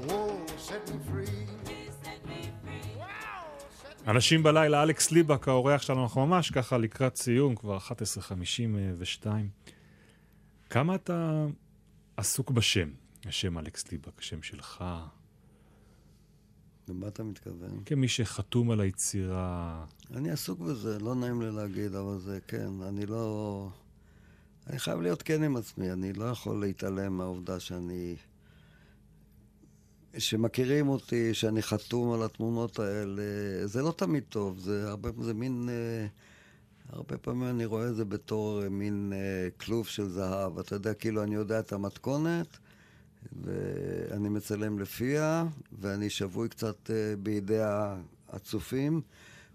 [0.09, 1.37] Oh, set me free.
[2.99, 3.07] Wow,
[3.77, 9.27] set אנשים בלילה, אלכס ליבק, האורח שלנו, אנחנו ממש ככה לקראת סיום, כבר 11:52.
[10.69, 11.45] כמה אתה
[12.17, 12.89] עסוק בשם,
[13.25, 14.83] השם אלכס ליבק, השם שלך,
[16.87, 17.83] למה אתה מתכוון?
[17.85, 23.05] כמי שחתום על היצירה, אני עסוק בזה, לא נעים לי להגיד, אבל זה כן, אני
[23.05, 23.69] לא...
[24.67, 28.15] אני חייב להיות כן עם עצמי, אני לא יכול להתעלם מהעובדה שאני...
[30.17, 33.23] שמכירים אותי, שאני חתום על התמונות האלה,
[33.67, 35.69] זה לא תמיד טוב, זה הרבה, זה מין...
[35.69, 36.07] אה,
[36.89, 40.59] הרבה פעמים אני רואה את זה בתור אה, מין אה, כלוב של זהב.
[40.59, 42.57] אתה יודע, כאילו אני יודע את המתכונת,
[43.43, 45.45] ואני מצלם לפיה,
[45.79, 47.59] ואני שבוי קצת אה, בידי
[48.29, 49.01] הצופים,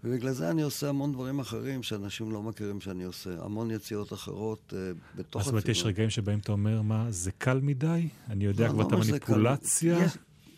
[0.03, 3.29] ובגלל זה אני עושה המון דברים אחרים שאנשים לא מכירים שאני עושה.
[3.43, 5.83] המון יציאות אחרות אה, בתוך זאת אומרת, יש.
[5.83, 8.07] רגעים שבהם אתה אומר, מה, זה קל מדי?
[8.29, 9.33] אני יודע לא, כבר לא את שזה קל.
[9.33, 10.07] המניפולציה?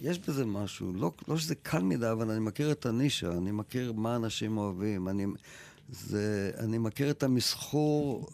[0.02, 0.94] יש בזה משהו.
[0.94, 5.08] לא, לא שזה קל מדי, אבל אני מכיר את הנישה, אני מכיר מה אנשים אוהבים.
[5.08, 5.26] אני,
[5.90, 8.28] זה, אני מכיר את המסחור,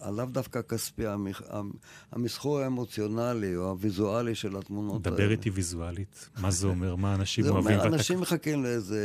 [0.00, 0.60] ה, הלאו דווקא
[1.50, 1.70] המ-
[2.12, 5.16] המסחור האמוציונלי או הוויזואלי של התמונות האלה.
[5.16, 6.28] דבר איתי ויזואלית.
[6.40, 6.96] מה זה אומר?
[6.96, 7.72] מה אנשים זה אוהבים?
[7.72, 9.00] אומר, ואתה- אנשים מחכים לאיזה...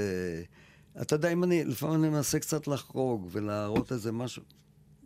[1.01, 4.43] אתה יודע, אם אני, לפעמים אני מנסה קצת לחרוג ולהראות איזה משהו,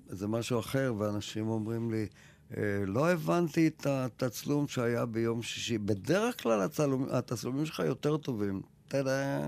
[0.09, 2.07] איזה משהו אחר, ואנשים אומרים לי,
[2.57, 5.77] "אה, לא הבנתי את התצלום שהיה ביום שישי.
[5.77, 6.67] בדרך כלל
[7.11, 8.61] התצלומים שלך יותר טובים.
[8.87, 9.47] אתה יודע...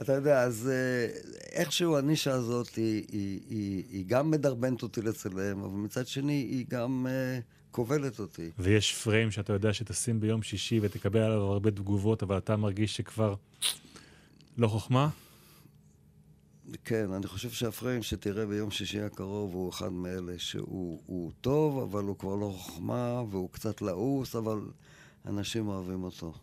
[0.00, 1.18] אתה יודע, אז אה,
[1.52, 6.66] איכשהו הנישה הזאת היא, היא, היא, היא גם מדרבנת אותי לצלם, אבל מצד שני היא
[6.68, 7.38] גם אה,
[7.70, 8.50] כובלת אותי.
[8.58, 13.34] ויש פריים שאתה יודע שתשים ביום שישי ותקבל עליו הרבה תגובות, אבל אתה מרגיש שכבר
[14.58, 15.08] לא חוכמה?
[16.84, 22.04] כן, אני חושב שהפריים שתראה ביום שישי הקרוב הוא אחד מאלה שהוא הוא טוב, אבל
[22.04, 24.60] הוא כבר לא חוכמה, והוא קצת לעוס, אבל
[25.26, 26.34] אנשים אוהבים אותו.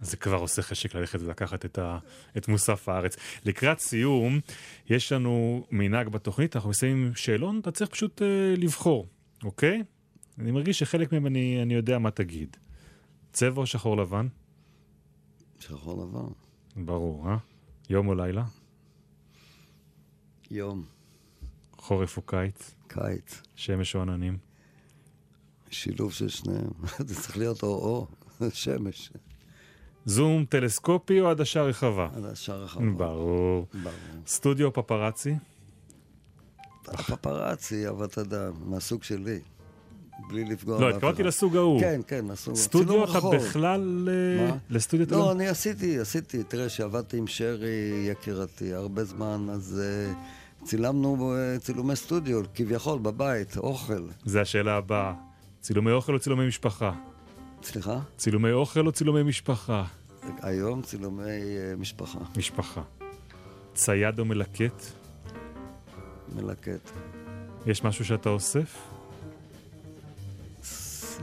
[0.00, 1.98] זה כבר עושה חשק ללכת ולקחת את, ה,
[2.36, 3.16] את מוסף הארץ.
[3.44, 4.40] לקראת סיום,
[4.90, 9.06] יש לנו מנהג בתוכנית, אנחנו מסיימים שאלון, אתה צריך פשוט אה, לבחור,
[9.44, 9.82] אוקיי?
[10.38, 12.56] אני מרגיש שחלק מהם אני, אני יודע מה תגיד.
[13.32, 14.26] צבע או שחור לבן?
[15.60, 16.32] שחור לבן.
[16.84, 17.36] ברור, אה?
[17.90, 18.44] יום או לילה?
[20.50, 20.84] יום,
[21.76, 22.74] חורף או קיץ?
[22.86, 24.38] קיץ, שמש או עננים?
[25.70, 26.70] שילוב של שניהם.
[27.08, 28.06] זה צריך להיות או-או,
[28.52, 29.12] שמש.
[30.06, 32.08] זום טלסקופי או עדשה רחבה?
[32.32, 32.98] השער החמור.
[32.98, 33.66] ברור.
[33.74, 33.94] ברור.
[34.26, 35.34] סטודיו פפרצי?
[36.88, 39.40] הפפרצי, אבל אתה יודע, מהסוג שלי.
[40.28, 41.28] בלי לפגוע לא, באף התכוונתי אחד.
[41.28, 41.80] לסוג ההוא.
[41.80, 42.54] כן, כן, מהסוג...
[42.54, 43.20] סטודיו אתה.
[43.20, 44.08] בכלל...
[44.08, 44.56] אה, מה?
[44.70, 45.32] לסטודיו אתה לא, לא...
[45.32, 46.42] אני עשיתי, עשיתי.
[46.42, 54.02] תראה, שעבדתי עם שרי יקירתי הרבה זמן, אז uh, צילמנו צילומי סטודיו, כביכול, בבית, אוכל.
[54.24, 55.12] זה השאלה הבאה.
[55.60, 56.92] צילומי אוכל או צילומי משפחה?
[57.62, 57.98] סליחה?
[58.16, 59.84] צילומי אוכל או צילומי משפחה?
[60.42, 62.82] היום צילומי uh, משפחה, משפחה.
[63.74, 64.82] צייד או מלקט?
[66.36, 66.90] מלקט.
[67.66, 68.78] יש משהו שאתה אוסף?
[70.62, 71.18] ס-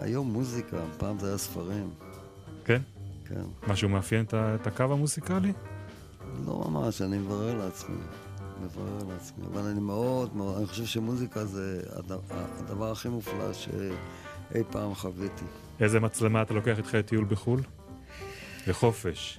[0.00, 1.90] היום מוזיקה, פעם זה היה ספרים,
[2.64, 2.82] כן?
[3.28, 3.42] כן.
[3.68, 5.52] משהו מאפיין את הקו המוסיקלי?
[6.46, 7.96] לא ממש, אני מברר לעצמי.
[8.64, 9.44] מברר לעצמי.
[9.52, 13.52] אבל אני מאוד מאוד, אני חושב שמוזיקה זה הד- הדבר הכי מופלא
[14.52, 15.44] שאי פעם חוויתי.
[15.80, 17.60] איזה מצלמה אתה לוקח איתך לטיול בחו"ל?
[18.66, 19.38] לחופש.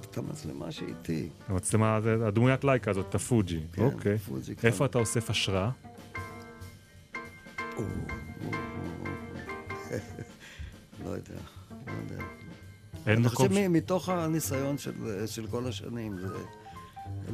[0.00, 1.28] את המצלמה שאיתי.
[1.48, 3.60] המצלמה, זה הדמוית לייקה הזאת, את הפוג'י.
[3.72, 4.18] כן, אוקיי.
[4.18, 4.84] פוג'י איפה.
[4.84, 5.70] אתה אוסף השראה?
[7.76, 7.84] או, או,
[8.44, 8.52] או.
[11.04, 11.34] לא יודע,
[11.86, 12.24] לא יודע.
[13.06, 13.48] אין אני מקום...
[13.48, 14.92] חושב ש- מתוך הניסיון של,
[15.26, 16.26] של כל השנים, זה...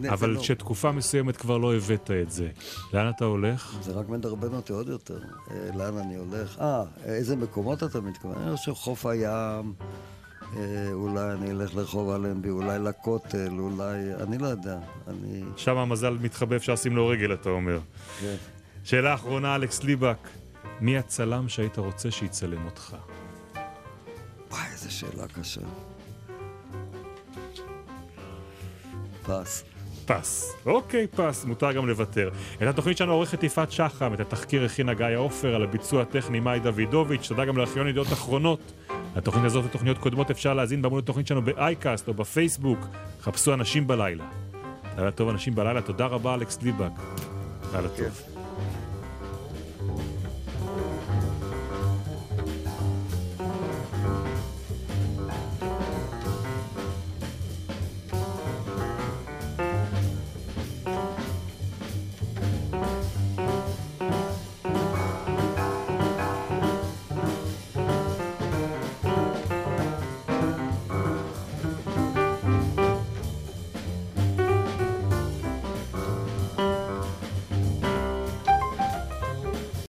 [0.08, 2.48] אבל לא- שתקופה מסוימת כבר לא הבאת את זה.
[2.92, 3.76] לאן אתה הולך?
[3.82, 5.18] זה רק מדרבן אותי עוד יותר.
[5.50, 6.58] אה, לאן אני הולך?
[6.60, 8.36] אה, איזה מקומות אתה מתכוון?
[8.42, 9.74] אני חושב חוף הים,
[10.56, 14.14] אה, אולי אני אלך לרחוב אלנבי, אולי לכותל, אולי...
[14.22, 14.78] אני לא יודע.
[15.08, 15.42] אני...
[15.56, 17.78] שם המזל מתחבא, אפשר לשים לו רגל, אתה אומר.
[18.20, 18.36] כן.
[18.84, 20.28] שאלה אחרונה, אלכס ליבק.
[20.80, 22.96] מי הצלם שהיית רוצה שיצלם אותך?
[24.50, 25.60] וואי, איזה שאלה קשה.
[29.26, 29.64] פס.
[30.06, 30.52] פס.
[30.66, 32.30] אוקיי, פס, מותר גם לוותר.
[32.56, 36.60] את התוכנית שלנו עורכת יפעת שחם, את התחקיר הכינה גיא עופר, על הביצוע הטכני מאי
[36.60, 38.72] דוידוביץ', תודה גם לארכיון ידיעות אחרונות.
[39.16, 42.78] התוכנית הזאת ותוכניות קודמות אפשר להזין בעמוד התוכנית שלנו באייקאסט או בפייסבוק.
[43.22, 44.24] חפשו אנשים בלילה.
[44.96, 46.92] לילה טוב אנשים בלילה, תודה רבה אלכס ליבק.
[47.72, 48.33] לילה טוב.